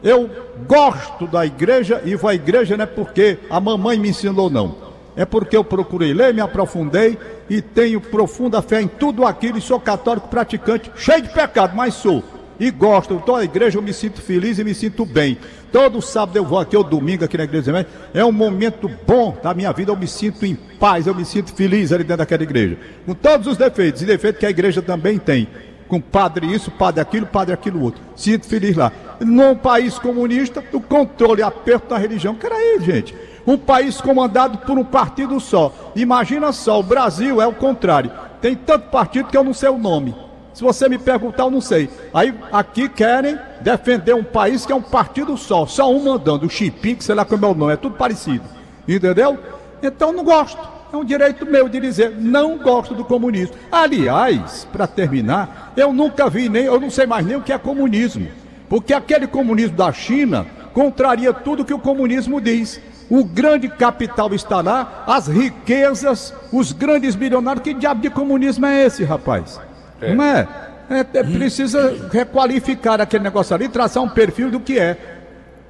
eu 0.03 0.29
gosto 0.67 1.25
da 1.25 1.45
igreja 1.45 2.01
e 2.05 2.15
vou 2.15 2.29
à 2.29 2.35
igreja 2.35 2.77
não 2.77 2.83
é 2.83 2.85
porque 2.85 3.39
a 3.49 3.59
mamãe 3.59 3.97
me 3.97 4.09
ensinou 4.09 4.49
não. 4.49 4.75
É 5.15 5.25
porque 5.25 5.57
eu 5.57 5.63
procurei 5.63 6.13
ler, 6.13 6.33
me 6.33 6.41
aprofundei 6.41 7.17
e 7.49 7.59
tenho 7.61 7.99
profunda 7.99 8.61
fé 8.61 8.81
em 8.81 8.87
tudo 8.87 9.25
aquilo 9.25 9.57
e 9.57 9.61
sou 9.61 9.79
católico 9.79 10.27
praticante, 10.27 10.91
cheio 10.95 11.23
de 11.23 11.29
pecado, 11.29 11.75
mas 11.75 11.95
sou 11.95 12.23
e 12.59 12.71
gosto. 12.71 13.15
Estou 13.15 13.35
à 13.35 13.43
igreja, 13.43 13.77
eu 13.77 13.81
me 13.81 13.93
sinto 13.93 14.21
feliz 14.21 14.59
e 14.59 14.63
me 14.63 14.73
sinto 14.73 15.05
bem. 15.05 15.37
Todo 15.71 16.01
sábado 16.01 16.37
eu 16.37 16.45
vou 16.45 16.59
aqui, 16.59 16.75
ou 16.75 16.83
domingo 16.83 17.25
aqui 17.25 17.37
na 17.37 17.43
igreja. 17.43 17.85
É 18.13 18.23
um 18.23 18.31
momento 18.31 18.89
bom 19.05 19.37
da 19.41 19.53
minha 19.53 19.71
vida, 19.71 19.91
eu 19.91 19.97
me 19.97 20.07
sinto 20.07 20.45
em 20.45 20.55
paz, 20.55 21.07
eu 21.07 21.15
me 21.15 21.25
sinto 21.25 21.53
feliz 21.53 21.91
ali 21.91 22.03
dentro 22.03 22.17
daquela 22.17 22.43
igreja. 22.43 22.77
Com 23.05 23.13
todos 23.13 23.47
os 23.47 23.57
defeitos, 23.57 24.01
e 24.01 24.05
defeitos 24.05 24.39
que 24.39 24.45
a 24.45 24.49
igreja 24.49 24.81
também 24.81 25.17
tem. 25.17 25.47
Com 25.87 26.01
padre 26.01 26.53
isso, 26.53 26.69
padre 26.69 26.99
aquilo, 26.99 27.25
padre 27.25 27.53
aquilo 27.53 27.81
outro. 27.81 28.01
Sinto 28.15 28.45
feliz 28.45 28.75
lá. 28.75 28.91
Num 29.21 29.55
país 29.55 29.97
comunista, 29.97 30.63
o 30.73 30.81
controle, 30.81 31.41
aperto 31.41 31.89
da 31.89 31.97
religião. 31.97 32.35
Era 32.43 32.55
aí, 32.55 32.79
gente. 32.81 33.15
Um 33.45 33.57
país 33.57 34.01
comandado 34.01 34.57
por 34.59 34.77
um 34.77 34.83
partido 34.83 35.39
só. 35.39 35.73
Imagina 35.95 36.51
só, 36.51 36.81
o 36.81 36.83
Brasil 36.83 37.41
é 37.41 37.47
o 37.47 37.53
contrário. 37.53 38.11
Tem 38.41 38.53
tanto 38.53 38.89
partido 38.89 39.29
que 39.29 39.37
eu 39.37 39.43
não 39.43 39.53
sei 39.53 39.69
o 39.69 39.77
nome. 39.77 40.13
Se 40.57 40.63
você 40.63 40.89
me 40.89 40.97
perguntar, 40.97 41.43
eu 41.43 41.51
não 41.51 41.61
sei. 41.61 41.87
Aí 42.11 42.33
aqui 42.51 42.89
querem 42.89 43.37
defender 43.61 44.15
um 44.15 44.23
país 44.23 44.65
que 44.65 44.71
é 44.71 44.75
um 44.75 44.81
partido 44.81 45.37
só, 45.37 45.67
só 45.67 45.87
um 45.87 46.03
mandando, 46.03 46.47
o 46.47 46.49
que 46.49 46.97
sei 46.99 47.13
lá 47.13 47.23
como 47.23 47.45
é 47.45 47.49
o 47.49 47.53
nome, 47.53 47.73
é 47.73 47.77
tudo 47.77 47.95
parecido. 47.95 48.43
Entendeu? 48.87 49.37
Então 49.83 50.11
não 50.11 50.23
gosto. 50.23 50.57
É 50.91 50.97
um 50.97 51.05
direito 51.05 51.45
meu 51.45 51.69
de 51.69 51.79
dizer, 51.79 52.17
não 52.17 52.57
gosto 52.57 52.95
do 52.95 53.05
comunismo. 53.05 53.55
Aliás, 53.71 54.67
para 54.73 54.87
terminar, 54.87 55.73
eu 55.77 55.93
nunca 55.93 56.27
vi 56.27 56.49
nem, 56.49 56.63
eu 56.63 56.79
não 56.79 56.89
sei 56.89 57.05
mais 57.05 57.23
nem 57.23 57.37
o 57.37 57.43
que 57.43 57.53
é 57.53 57.57
comunismo. 57.59 58.27
Porque 58.67 58.95
aquele 58.95 59.27
comunismo 59.27 59.77
da 59.77 59.93
China 59.93 60.43
contraria 60.73 61.31
tudo 61.33 61.65
que 61.65 61.73
o 61.73 61.77
comunismo 61.77 62.41
diz. 62.41 62.81
O 63.11 63.23
grande 63.23 63.69
capital 63.69 64.33
está 64.33 64.61
lá, 64.61 65.03
as 65.05 65.27
riquezas, 65.27 66.33
os 66.51 66.71
grandes 66.71 67.15
milionários. 67.15 67.63
Que 67.63 67.75
diabo 67.75 68.01
de 68.01 68.09
comunismo 68.09 68.65
é 68.65 68.87
esse, 68.87 69.03
rapaz? 69.03 69.66
É. 70.01 70.13
Não 70.13 70.23
é? 70.23 70.47
É, 70.89 70.99
é, 70.99 71.23
precisa 71.23 72.09
requalificar 72.11 73.01
aquele 73.01 73.23
negócio 73.23 73.53
ali, 73.53 73.67
traçar 73.67 74.01
um 74.01 74.09
perfil 74.09 74.49
do 74.49 74.59
que 74.59 74.79
é. 74.79 74.97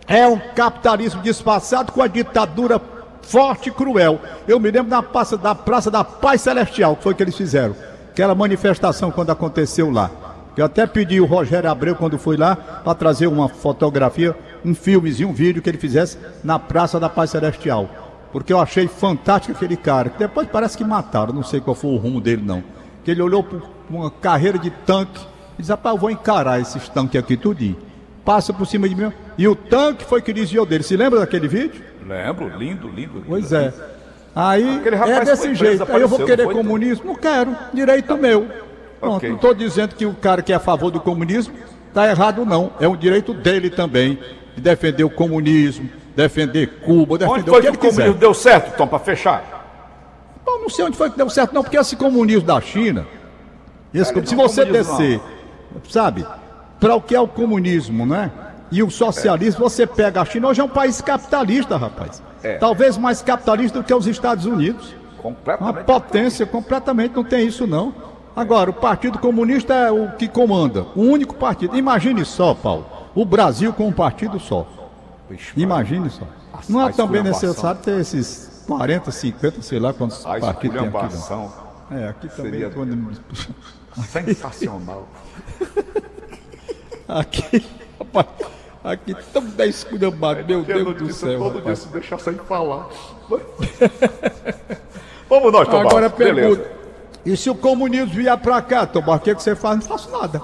É 0.07 0.27
um 0.27 0.39
capitalismo 0.55 1.21
disfarçado 1.21 1.91
com 1.91 2.01
a 2.01 2.07
ditadura 2.07 2.79
forte 3.23 3.69
e 3.69 3.71
cruel. 3.71 4.19
Eu 4.47 4.59
me 4.59 4.71
lembro 4.71 4.89
da 4.89 5.03
praça, 5.03 5.37
da 5.37 5.53
praça 5.53 5.91
da 5.91 6.03
Paz 6.03 6.41
Celestial, 6.41 6.95
que 6.95 7.03
foi 7.03 7.13
que 7.13 7.23
eles 7.23 7.35
fizeram. 7.35 7.75
Aquela 8.11 8.33
manifestação 8.33 9.11
quando 9.11 9.31
aconteceu 9.31 9.89
lá. 9.89 10.09
Eu 10.55 10.65
até 10.65 10.87
pedi 10.87 11.19
o 11.21 11.25
Rogério 11.25 11.69
Abreu, 11.69 11.95
quando 11.95 12.17
fui 12.17 12.35
lá, 12.35 12.55
para 12.55 12.95
trazer 12.95 13.27
uma 13.27 13.47
fotografia, 13.47 14.35
um 14.65 14.73
filmezinho, 14.73 15.29
um 15.29 15.33
vídeo 15.33 15.61
que 15.61 15.69
ele 15.69 15.77
fizesse 15.77 16.17
na 16.43 16.57
Praça 16.57 16.99
da 16.99 17.09
Paz 17.09 17.31
Celestial. 17.31 17.87
Porque 18.31 18.51
eu 18.51 18.59
achei 18.59 18.87
fantástico 18.87 19.55
aquele 19.55 19.77
cara. 19.77 20.11
Depois 20.17 20.47
parece 20.51 20.77
que 20.77 20.83
mataram, 20.83 21.33
não 21.33 21.43
sei 21.43 21.59
qual 21.59 21.75
foi 21.75 21.91
o 21.91 21.97
rumo 21.97 22.19
dele, 22.19 22.41
não. 22.43 22.63
Que 23.03 23.11
ele 23.11 23.21
olhou 23.21 23.43
para 23.43 23.59
uma 23.89 24.11
carreira 24.11 24.57
de 24.57 24.69
tanque. 24.69 25.19
Diz, 25.57 25.69
rapaz, 25.69 25.95
eu 25.95 26.01
vou 26.01 26.11
encarar 26.11 26.59
esses 26.59 26.87
tanques 26.89 27.19
aqui 27.19 27.35
tudinho. 27.35 27.77
Passa 28.23 28.53
por 28.53 28.67
cima 28.67 28.87
de 28.87 28.95
mim. 28.95 29.11
E 29.37 29.47
o 29.47 29.55
tanque 29.55 30.03
foi 30.03 30.21
que 30.21 30.33
desviou 30.33 30.65
dele. 30.65 30.83
Se 30.83 30.97
lembra 30.97 31.19
daquele 31.19 31.47
vídeo? 31.47 31.81
Lembro, 32.05 32.49
lindo, 32.57 32.87
lindo. 32.87 33.23
Pois 33.25 33.51
é. 33.51 33.73
Aí 34.35 34.81
é 34.85 35.25
desse 35.25 35.55
jeito. 35.55 35.85
Aí 35.89 36.01
eu 36.01 36.07
vou 36.07 36.25
querer 36.25 36.47
comunismo? 36.51 37.07
Não 37.07 37.15
quero. 37.15 37.55
Direito 37.73 38.07
tá. 38.07 38.17
meu. 38.17 38.47
Pronto, 38.99 39.17
okay. 39.17 39.29
não 39.29 39.35
estou 39.35 39.53
dizendo 39.53 39.95
que 39.95 40.05
o 40.05 40.13
cara 40.13 40.41
que 40.41 40.51
é 40.51 40.55
a 40.55 40.59
favor 40.59 40.91
do 40.91 40.99
comunismo 40.99 41.53
está 41.87 42.09
errado, 42.09 42.45
não. 42.45 42.71
É 42.79 42.87
um 42.87 42.95
direito 42.95 43.33
dele 43.33 43.69
também 43.69 44.19
de 44.55 44.61
defender 44.61 45.03
o 45.03 45.09
comunismo, 45.09 45.89
defender 46.15 46.67
Cuba, 46.81 47.17
defender 47.17 47.39
onde 47.39 47.49
foi 47.49 47.59
o 47.59 47.63
que, 47.63 47.71
que 47.71 47.77
o 47.77 47.79
comunismo 47.79 48.05
quiser. 48.05 48.19
deu 48.19 48.33
certo, 48.33 48.75
Tom, 48.75 48.87
para 48.87 48.99
fechar? 48.99 49.57
Bom, 50.43 50.59
não 50.59 50.69
sei 50.69 50.85
onde 50.85 50.97
foi 50.97 51.11
que 51.11 51.17
deu 51.17 51.29
certo, 51.29 51.53
não, 51.53 51.61
porque 51.61 51.77
esse 51.77 51.95
comunismo 51.95 52.47
da 52.47 52.59
China 52.59 53.05
esse, 53.99 54.25
se 54.25 54.35
você 54.35 54.65
descer, 54.65 55.21
sabe, 55.89 56.25
para 56.79 56.95
o 56.95 57.01
que 57.01 57.15
é 57.15 57.19
o 57.19 57.27
comunismo, 57.27 58.05
né? 58.05 58.31
E 58.71 58.83
o 58.83 58.89
socialismo, 58.89 59.65
é. 59.65 59.69
você 59.69 59.87
pega 59.87 60.21
a 60.21 60.25
China, 60.25 60.49
hoje 60.49 60.61
é 60.61 60.63
um 60.63 60.69
país 60.69 61.01
capitalista, 61.01 61.77
rapaz. 61.77 62.21
É. 62.43 62.57
Talvez 62.57 62.97
mais 62.97 63.21
capitalista 63.21 63.79
do 63.79 63.83
que 63.83 63.93
os 63.93 64.07
Estados 64.07 64.45
Unidos. 64.45 64.93
Uma 65.59 65.73
potência, 65.73 66.45
completamente, 66.45 67.15
não 67.15 67.23
tem 67.23 67.47
isso 67.47 67.65
não. 67.65 67.93
Agora, 68.35 68.69
o 68.69 68.73
Partido 68.73 69.17
Comunista 69.17 69.73
é 69.73 69.91
o 69.91 70.11
que 70.11 70.27
comanda, 70.27 70.85
o 70.95 71.01
único 71.01 71.33
partido. 71.35 71.75
Imagine 71.75 72.23
só, 72.23 72.53
Paulo, 72.53 72.85
o 73.15 73.25
Brasil 73.25 73.73
com 73.73 73.87
um 73.87 73.91
partido 73.91 74.39
só. 74.39 74.67
Imagine 75.55 76.09
só. 76.09 76.27
Não 76.69 76.87
é 76.87 76.91
também 76.91 77.23
necessário 77.23 77.81
ter 77.81 77.99
esses 77.99 78.63
40, 78.67 79.11
50, 79.11 79.61
sei 79.61 79.79
lá 79.79 79.93
quantos 79.93 80.19
partidos 80.19 80.79
tem 80.79 80.87
aqui. 80.87 81.29
Não. 81.29 81.53
É, 81.89 82.09
aqui 82.09 82.27
também. 82.29 82.69
Quando... 82.69 83.21
Sensacional. 84.05 85.07
aqui, 87.07 87.65
rapaz, 87.99 88.27
Aqui 88.83 89.15
tão 89.33 89.43
10 89.43 89.75
esculhambado, 89.75 90.45
meu 90.45 90.63
Deus 90.63 90.95
do 90.97 91.13
céu. 91.13 91.37
Todo 91.39 91.61
dia 91.61 91.75
se 91.75 91.89
deixar 91.89 92.17
sem 92.19 92.35
falar. 92.35 92.87
Vamos 95.29 95.51
nós, 95.51 95.67
Tomás. 95.67 95.87
Agora 95.87 96.09
pergunta. 96.09 96.71
E 97.25 97.35
se 97.35 97.49
o 97.49 97.55
comunismo 97.55 98.07
vier 98.07 98.37
pra 98.37 98.61
cá, 98.61 98.85
Tomás, 98.85 99.19
o 99.19 99.23
que, 99.23 99.35
que 99.35 99.43
você 99.43 99.55
faz? 99.57 99.79
Não 99.79 99.85
faço 99.85 100.09
nada. 100.09 100.41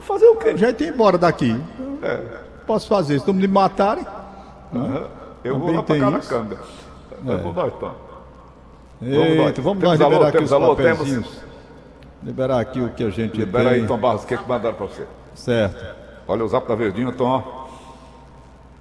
Fazer 0.00 0.26
o 0.26 0.36
quê? 0.36 0.56
Já 0.56 0.70
ir 0.70 0.82
embora 0.82 1.16
daqui. 1.16 1.60
É. 2.02 2.20
Posso 2.66 2.88
fazer. 2.88 3.20
Se 3.20 3.26
não 3.26 3.34
me 3.34 3.46
matarem, 3.46 4.04
Eu 5.44 5.58
vou 5.58 5.68
Também 5.68 5.76
lá 5.76 5.82
pra 5.82 5.98
Caracanga. 5.98 6.58
Vamos 7.22 7.54
nós, 7.54 7.72
Tom. 7.74 7.94
Eita, 9.02 9.62
vamos 9.62 9.80
Temos 9.80 9.82
nós 9.82 9.92
liberar 9.92 10.16
alô, 10.16 10.22
aqui 10.24 10.32
temos 10.32 10.50
os 10.50 10.52
alô, 10.52 10.76
papeizinhos. 10.76 11.40
Liberar 12.26 12.58
aqui 12.58 12.80
o 12.80 12.88
que 12.88 13.04
a 13.04 13.10
gente 13.10 13.38
Libera 13.38 13.70
tem. 13.70 13.82
aí, 13.82 13.86
Tom 13.86 13.98
Barros, 13.98 14.24
o 14.24 14.26
que, 14.26 14.34
é 14.34 14.36
que 14.36 14.48
mandaram 14.48 14.74
pra 14.74 14.86
você? 14.86 15.06
Certo. 15.32 15.94
Olha 16.26 16.44
o 16.44 16.48
zap 16.48 16.66
da 16.66 16.74
Verdinha, 16.74 17.12
Tom. 17.12 17.68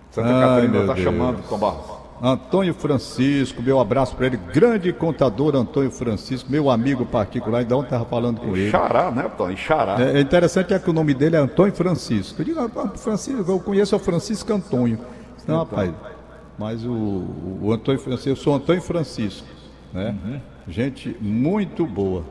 Santa 0.10 0.29
Ai, 0.29 0.41
Catarina 0.41 0.88
tá 0.88 0.93
Deus. 0.93 0.99
chamando, 0.99 1.47
Tom 1.47 1.60
Barros. 1.60 1.86
Antônio 2.19 2.73
Francisco, 2.73 3.62
meu 3.62 3.79
abraço 3.79 4.15
para 4.15 4.25
ele. 4.25 4.38
Grande 4.38 4.91
contador 4.91 5.55
Antônio 5.55 5.91
Francisco, 5.91 6.51
meu 6.51 6.71
amigo 6.71 7.05
particular. 7.05 7.60
Ainda 7.60 7.77
ontem 7.77 7.86
estava 7.86 8.05
falando 8.05 8.39
com 8.39 8.58
ele. 8.58 8.71
Xará, 8.71 9.12
né, 9.12 9.29
Tom? 9.38 9.55
Xará. 9.55 10.01
É, 10.01 10.17
é 10.17 10.21
interessante 10.21 10.73
é 10.73 10.79
que 10.79 10.89
o 10.89 10.93
nome 10.93 11.13
dele 11.13 11.36
é 11.36 11.39
Antônio 11.39 11.75
Francisco. 11.75 12.41
Eu 12.41 12.45
digo, 12.45 12.60
ah, 12.60 12.97
Francisco, 12.97 13.51
eu 13.51 13.60
conheço 13.60 13.95
o 13.95 13.99
Francisco 13.99 14.51
Antônio. 14.51 14.97
Não, 15.45 15.60
rapaz. 15.60 15.93
Mas 16.58 16.84
o, 16.84 16.89
o, 17.62 17.71
Antônio 17.71 18.01
Francisco, 18.01 18.29
eu 18.29 18.36
sou 18.36 18.55
Antônio 18.55 18.81
Francisco. 18.81 19.45
Né? 19.93 20.41
Gente 20.67 21.15
muito 21.21 21.86
boa. 21.86 22.23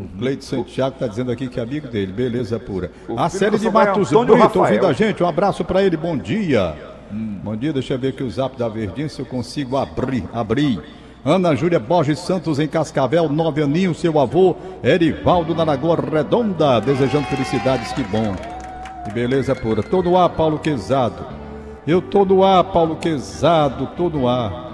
O 0.00 0.18
Cleide 0.18 0.44
Santiago 0.44 0.94
está 0.94 1.06
dizendo 1.06 1.30
aqui 1.30 1.48
que 1.48 1.60
é 1.60 1.62
amigo 1.62 1.88
dele, 1.88 2.12
beleza 2.12 2.58
pura. 2.58 2.90
A 3.16 3.28
série 3.28 3.52
do 3.52 3.58
de 3.58 3.70
Matos 3.70 4.10
Brito 4.10 4.34
Rafael. 4.34 4.64
ouvindo 4.64 4.86
a 4.86 4.92
gente, 4.92 5.22
um 5.22 5.28
abraço 5.28 5.64
para 5.64 5.82
ele, 5.82 5.96
bom 5.96 6.16
dia. 6.16 6.74
Bom 7.10 7.54
dia, 7.56 7.72
deixa 7.72 7.94
eu 7.94 7.98
ver 7.98 8.08
aqui 8.08 8.22
o 8.22 8.30
zap 8.30 8.58
da 8.58 8.68
Verdinha, 8.68 9.08
se 9.08 9.20
eu 9.20 9.26
consigo 9.26 9.76
abrir. 9.76 10.24
abrir. 10.32 10.80
Ana 11.24 11.54
Júlia 11.54 11.78
Borges 11.78 12.18
Santos 12.18 12.58
em 12.58 12.66
Cascavel, 12.66 13.28
nove 13.28 13.62
aninhos, 13.62 13.98
seu 13.98 14.18
avô, 14.18 14.56
Erivaldo 14.82 15.54
na 15.54 15.64
Lagoa 15.64 15.96
Redonda, 15.96 16.80
desejando 16.80 17.26
felicidades, 17.28 17.92
que 17.92 18.02
bom. 18.04 18.34
Que 19.04 19.12
beleza 19.12 19.54
pura. 19.54 19.82
Tô 19.82 20.02
no 20.02 20.18
ar, 20.18 20.30
Paulo 20.30 20.58
Quezado. 20.58 21.24
Eu 21.86 22.02
tô 22.02 22.24
no 22.24 22.42
ar, 22.42 22.64
Paulo 22.64 22.96
Quezado, 22.96 23.86
tô 23.96 24.10
no 24.10 24.28
ar. 24.28 24.72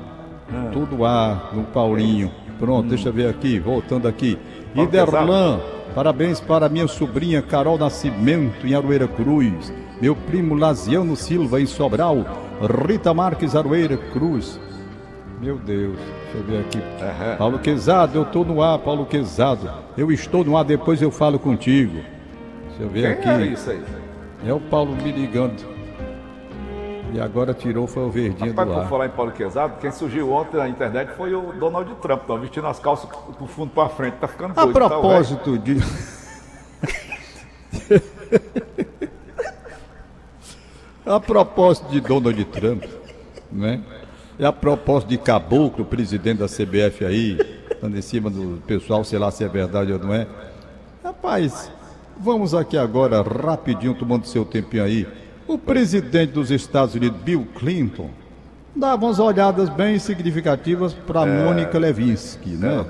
Tô 0.72 0.80
no 0.80 1.04
ar, 1.04 1.50
no 1.52 1.64
Paulinho. 1.64 2.32
Pronto, 2.58 2.88
deixa 2.88 3.08
eu 3.08 3.12
ver 3.12 3.28
aqui, 3.28 3.58
voltando 3.58 4.08
aqui. 4.08 4.38
Paulo 4.74 4.88
Iderlan, 4.88 5.60
parabéns 5.94 6.40
para 6.40 6.68
minha 6.68 6.86
sobrinha 6.86 7.42
Carol 7.42 7.78
Nascimento, 7.78 8.66
em 8.66 8.74
Aroeira 8.74 9.08
Cruz. 9.08 9.72
Meu 10.00 10.14
primo 10.14 10.54
Laziano 10.54 11.16
Silva, 11.16 11.60
em 11.60 11.66
Sobral. 11.66 12.24
Rita 12.86 13.12
Marques, 13.12 13.54
Aroeira 13.56 13.96
Cruz. 13.96 14.60
Meu 15.40 15.56
Deus, 15.56 15.96
deixa 16.24 16.36
eu 16.38 16.42
ver 16.44 16.60
aqui. 16.60 16.78
Aham. 17.02 17.36
Paulo 17.36 17.58
Quezado, 17.58 18.18
eu 18.18 18.24
tô 18.26 18.44
no 18.44 18.62
ar, 18.62 18.78
Paulo 18.78 19.06
Quezado. 19.06 19.70
Eu 19.96 20.12
estou 20.12 20.44
no 20.44 20.56
ar, 20.56 20.64
depois 20.64 21.00
eu 21.00 21.10
falo 21.10 21.38
contigo. 21.38 21.98
Deixa 22.68 22.82
eu 22.82 22.88
ver 22.88 23.20
Quem 23.20 23.32
aqui. 23.32 23.42
é 23.42 23.46
isso 23.46 23.70
aí? 23.70 23.82
É 24.46 24.52
o 24.52 24.60
Paulo 24.60 24.94
me 24.94 25.10
ligando. 25.10 25.62
E 27.12 27.20
agora 27.20 27.52
tirou 27.54 27.86
foi 27.86 28.04
o 28.04 28.10
verdinho 28.10 28.50
Rapaz, 28.50 28.68
do 28.68 28.80
ar. 28.80 28.88
falar 28.88 29.06
em 29.06 29.10
Paulo 29.10 29.32
Quezado, 29.32 29.74
quem 29.80 29.90
surgiu 29.90 30.32
ontem 30.32 30.56
na 30.56 30.68
internet 30.68 31.10
foi 31.16 31.34
o 31.34 31.52
Donald 31.52 31.92
Trump, 31.96 32.22
tá 32.26 32.36
vestindo 32.36 32.66
as 32.66 32.78
calças 32.78 33.08
do 33.38 33.46
fundo 33.46 33.70
pra 33.72 33.88
frente, 33.88 34.14
tá 34.14 34.28
ficando 34.28 34.52
A 34.56 34.64
doido. 34.64 34.78
tá, 34.78 34.88
propósito 34.88 35.58
de. 35.58 35.76
a 41.04 41.20
propósito 41.20 41.88
de 41.90 42.00
Donald 42.00 42.44
Trump, 42.46 42.84
né? 43.50 43.80
E 44.38 44.44
a 44.44 44.52
propósito 44.52 45.08
de 45.10 45.18
Caboclo, 45.18 45.84
presidente 45.84 46.38
da 46.38 46.46
CBF 46.46 47.04
aí, 47.04 47.38
andando 47.78 47.98
em 47.98 48.02
cima 48.02 48.30
do 48.30 48.62
pessoal, 48.66 49.04
sei 49.04 49.18
lá 49.18 49.30
se 49.30 49.44
é 49.44 49.48
verdade 49.48 49.92
ou 49.92 49.98
não 49.98 50.14
é. 50.14 50.26
Rapaz, 51.04 51.70
vamos 52.18 52.54
aqui 52.54 52.78
agora, 52.78 53.20
rapidinho, 53.22 53.94
tomando 53.94 54.26
seu 54.26 54.44
tempinho 54.44 54.84
aí. 54.84 55.06
O 55.50 55.58
presidente 55.58 56.30
dos 56.30 56.48
Estados 56.52 56.94
Unidos, 56.94 57.20
Bill 57.22 57.44
Clinton, 57.58 58.08
dava 58.72 59.04
umas 59.04 59.18
olhadas 59.18 59.68
bem 59.68 59.98
significativas 59.98 60.94
para 60.94 61.26
Mônica 61.26 61.76
Levinsky, 61.76 62.50
né? 62.50 62.86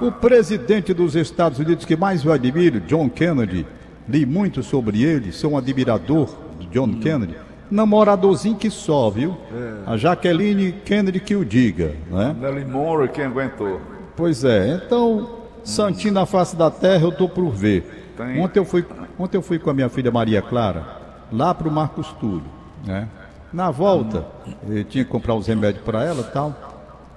O 0.00 0.12
presidente 0.12 0.94
dos 0.94 1.16
Estados 1.16 1.58
Unidos 1.58 1.84
que 1.84 1.96
mais 1.96 2.24
eu 2.24 2.30
admiro, 2.30 2.78
John 2.82 3.08
Kennedy, 3.08 3.66
li 4.08 4.24
muito 4.24 4.62
sobre 4.62 5.02
ele, 5.02 5.32
sou 5.32 5.54
um 5.54 5.58
admirador 5.58 6.28
de 6.60 6.68
John 6.68 7.00
Kennedy. 7.00 7.34
Namoradorzinho 7.68 8.54
que 8.54 8.70
só, 8.70 9.10
viu? 9.10 9.36
A 9.84 9.96
Jaqueline 9.96 10.70
Kennedy 10.84 11.18
que 11.18 11.34
o 11.34 11.44
diga, 11.44 11.96
né? 12.08 12.32
Nelly 12.40 12.64
Monroe, 12.64 13.08
quem 13.08 13.24
aguentou? 13.24 13.80
Pois 14.14 14.44
é, 14.44 14.80
então, 14.86 15.30
santinho 15.64 16.14
na 16.14 16.26
face 16.26 16.54
da 16.54 16.70
terra, 16.70 17.02
eu 17.02 17.10
tô 17.10 17.28
por 17.28 17.50
ver. 17.50 18.06
Tem. 18.16 18.40
Ontem 18.40 18.60
eu, 18.60 18.64
fui, 18.64 18.86
ontem 19.18 19.36
eu 19.36 19.42
fui 19.42 19.58
com 19.58 19.68
a 19.68 19.74
minha 19.74 19.88
filha 19.88 20.12
Maria 20.12 20.40
Clara, 20.40 20.97
lá 21.32 21.54
pro 21.54 21.70
Marcos 21.70 22.08
Túlio, 22.20 22.44
né? 22.84 23.08
Na 23.52 23.70
volta, 23.70 24.26
eu 24.68 24.84
tinha 24.84 25.04
que 25.04 25.10
comprar 25.10 25.34
os 25.34 25.46
remédios 25.46 25.82
para 25.82 26.04
ela 26.04 26.22
tal. 26.22 26.54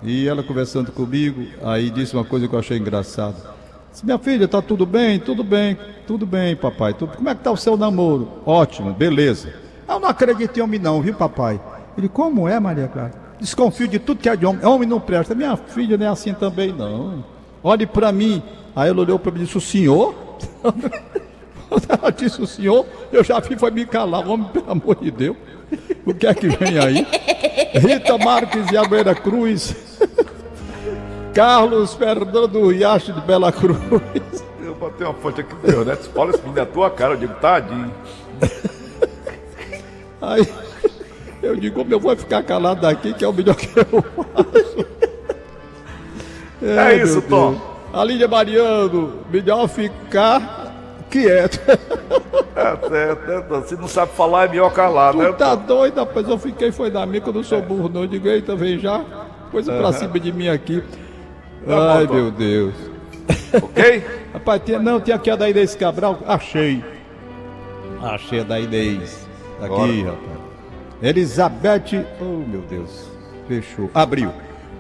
E 0.02 0.28
ela 0.28 0.42
conversando 0.42 0.92
comigo, 0.92 1.46
aí 1.62 1.90
disse 1.90 2.16
uma 2.16 2.24
coisa 2.24 2.48
que 2.48 2.56
eu 2.56 2.60
achei 2.60 2.78
engraçada. 2.78 3.36
Disse, 3.92 4.06
minha 4.06 4.18
filha, 4.18 4.48
tá 4.48 4.62
tudo 4.62 4.86
bem? 4.86 5.20
Tudo 5.20 5.44
bem, 5.44 5.78
tudo 6.08 6.26
bem, 6.26 6.56
papai. 6.56 6.94
Tudo... 6.94 7.18
Como 7.18 7.30
é 7.30 7.36
que 7.36 7.44
tá 7.44 7.52
o 7.52 7.58
seu 7.58 7.76
namoro? 7.76 8.30
Ótimo, 8.46 8.94
beleza. 8.94 9.54
Eu 9.88 10.00
não 10.00 10.08
acredito 10.08 10.58
em 10.58 10.62
homem 10.62 10.80
não, 10.80 11.02
viu, 11.02 11.14
papai? 11.14 11.60
Ele, 11.98 12.08
como 12.08 12.48
é, 12.48 12.60
Maria 12.60 12.88
Clara? 12.88 13.12
Desconfio 13.40 13.88
de 13.88 14.00
tudo 14.00 14.22
que 14.22 14.30
é 14.30 14.36
de 14.36 14.46
homem. 14.46 14.66
Homem 14.66 14.88
não 14.88 15.00
presta. 15.00 15.36
Minha 15.36 15.58
filha 15.58 15.98
não 15.98 16.06
é 16.06 16.10
assim 16.10 16.34
também, 16.34 16.72
não. 16.72 17.24
Olhe 17.62 17.86
pra 17.86 18.12
mim. 18.12 18.42
Aí 18.76 18.90
ela 18.90 19.02
olhou 19.02 19.20
pra 19.20 19.32
mim 19.32 19.42
e 19.42 19.44
disse, 19.44 19.58
o 19.58 19.62
senhor? 19.62 20.16
Ela 21.88 22.12
disse, 22.12 22.42
o 22.42 22.48
senhor? 22.48 22.86
Eu 23.12 23.24
já 23.24 23.42
fui, 23.42 23.58
foi 23.58 23.72
me 23.72 23.86
calar. 23.86 24.28
Homem, 24.28 24.48
pelo 24.50 24.70
amor 24.70 24.96
de 24.96 25.12
Deus. 25.12 25.38
O 26.06 26.14
que 26.14 26.28
é 26.28 26.34
que 26.34 26.50
vem 26.50 26.78
aí? 26.78 27.08
Rita 27.74 28.18
Marques 28.18 28.68
de 28.68 28.78
Almeida 28.78 29.16
Cruz. 29.16 29.76
Carlos 31.34 31.94
Fernando 31.94 32.68
Riacho 32.68 33.14
de 33.14 33.22
Bela 33.22 33.52
Cruz. 33.52 33.80
Eu 34.62 34.76
botei 34.76 35.08
uma 35.08 35.14
fonte 35.14 35.42
aqui 35.42 35.56
do 35.56 35.86
né? 35.86 35.98
Olha 36.16 36.30
esse 36.32 36.42
menino 36.42 36.60
é 36.60 36.66
tua 36.66 36.90
cara, 36.90 37.14
eu 37.14 37.18
digo, 37.18 37.34
tadinho. 37.36 37.92
Aí 40.22 40.46
eu 41.42 41.56
digo, 41.56 41.78
como 41.78 41.94
eu 41.94 42.00
vou 42.00 42.16
ficar 42.16 42.44
calado 42.44 42.82
daqui, 42.82 43.14
que 43.14 43.24
é 43.24 43.28
o 43.28 43.34
melhor 43.34 43.56
que 43.56 43.70
eu 43.78 43.86
faço. 43.86 44.86
É 46.62 46.78
Ai, 46.78 47.02
isso, 47.02 47.20
meu 47.20 47.30
Tom. 47.30 47.52
Deus. 47.52 47.62
A 47.94 48.04
Lídia 48.04 48.28
Mariano, 48.28 49.14
melhor 49.32 49.68
ficar 49.68 50.61
quieto. 51.12 51.60
É 52.56 52.90
certo, 52.90 53.28
né? 53.30 53.42
Tom? 53.48 53.64
Se 53.64 53.76
não 53.76 53.88
sabe 53.88 54.12
falar, 54.14 54.46
é 54.46 54.50
melhor 54.50 54.72
calar, 54.74 55.14
né? 55.16 55.26
Tu 55.28 55.34
tá 55.34 55.56
doido, 55.56 55.98
rapaz? 55.98 56.28
Eu 56.28 56.38
fiquei, 56.38 56.72
foi 56.72 56.90
da 56.90 57.06
minha, 57.06 57.22
que 57.22 57.28
eu 57.30 57.34
não 57.34 57.44
sou 57.44 57.62
burro, 57.62 57.90
não. 57.90 58.02
Eu 58.02 58.08
digo, 58.08 58.28
eita, 58.28 58.56
vem 58.56 58.80
já. 58.80 59.02
Coisa 59.52 59.74
pra 59.74 59.92
cima 59.94 60.20
de 60.20 60.32
mim 60.32 60.48
aqui. 60.48 60.82
Tá 61.68 61.94
Ai, 61.98 62.08
bom, 62.08 62.14
Tom. 62.14 62.14
meu 62.16 62.32
Deus. 62.32 62.74
Ok? 63.62 64.04
Rapaz, 64.34 64.62
tinha, 64.66 64.80
não, 64.80 65.00
tinha 65.02 65.16
aqui 65.18 65.30
a 65.30 65.36
da 65.36 65.50
Inês 65.50 65.76
Cabral. 65.76 66.20
Achei. 66.26 66.84
Achei 68.02 68.40
a 68.40 68.44
da 68.44 68.60
Inês. 68.60 69.28
Aqui, 69.60 69.68
Bora. 69.68 70.12
rapaz. 70.12 70.42
Elizabeth. 71.02 72.06
Oh, 72.22 72.48
meu 72.48 72.62
Deus. 72.62 73.10
Fechou. 73.48 73.90
Abriu. 73.94 74.32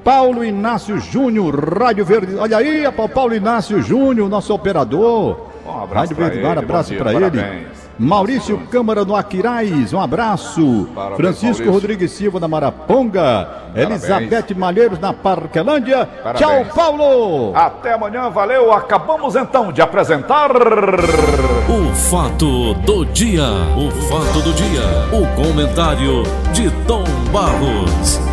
Paulo 0.04 0.44
Inácio 0.44 0.98
Júnior, 1.00 1.78
Rádio 1.78 2.04
Verde. 2.06 2.36
Olha 2.36 2.58
aí, 2.58 2.84
rapaz, 2.86 3.12
Paulo 3.12 3.36
Inácio 3.36 3.82
Júnior, 3.82 4.28
nosso 4.30 4.54
operador. 4.54 5.51
Um 5.66 5.84
abraço 5.84 6.16
Verde, 6.16 6.40
ele, 6.40 6.48
abraço 6.48 6.94
pra 6.96 7.14
ele. 7.14 7.20
parabéns. 7.32 7.82
Maurício 8.00 8.58
Câmara 8.72 9.06
no 9.06 9.16
Aquiraz, 9.16 9.94
um 9.94 10.00
abraço. 10.00 10.90
Parabéns, 10.96 11.18
Francisco 11.18 11.64
Maurício. 11.64 11.72
Rodrigues 11.72 12.12
Silva 12.12 12.40
na 12.40 12.48
Maraponga. 12.48 13.48
Elizabeth 13.76 14.56
Malheiros 14.56 15.00
na 15.00 15.14
Parquelândia. 15.14 16.06
Parabéns. 16.06 16.40
Tchau, 16.40 16.66
Paulo. 16.76 17.56
Até 17.56 17.94
amanhã, 17.94 18.30
valeu. 18.30 18.74
Acabamos 18.74 19.36
então 19.36 19.72
de 19.72 19.82
apresentar. 19.82 20.50
O 20.52 21.96
fato 21.96 22.74
do 22.74 23.06
dia, 23.06 23.46
o 23.78 23.92
fato 24.10 24.42
do 24.42 24.54
dia, 24.54 24.82
o 25.12 25.28
comentário 25.36 26.24
de 26.54 26.72
Tom 26.88 27.04
Barros. 27.32 28.31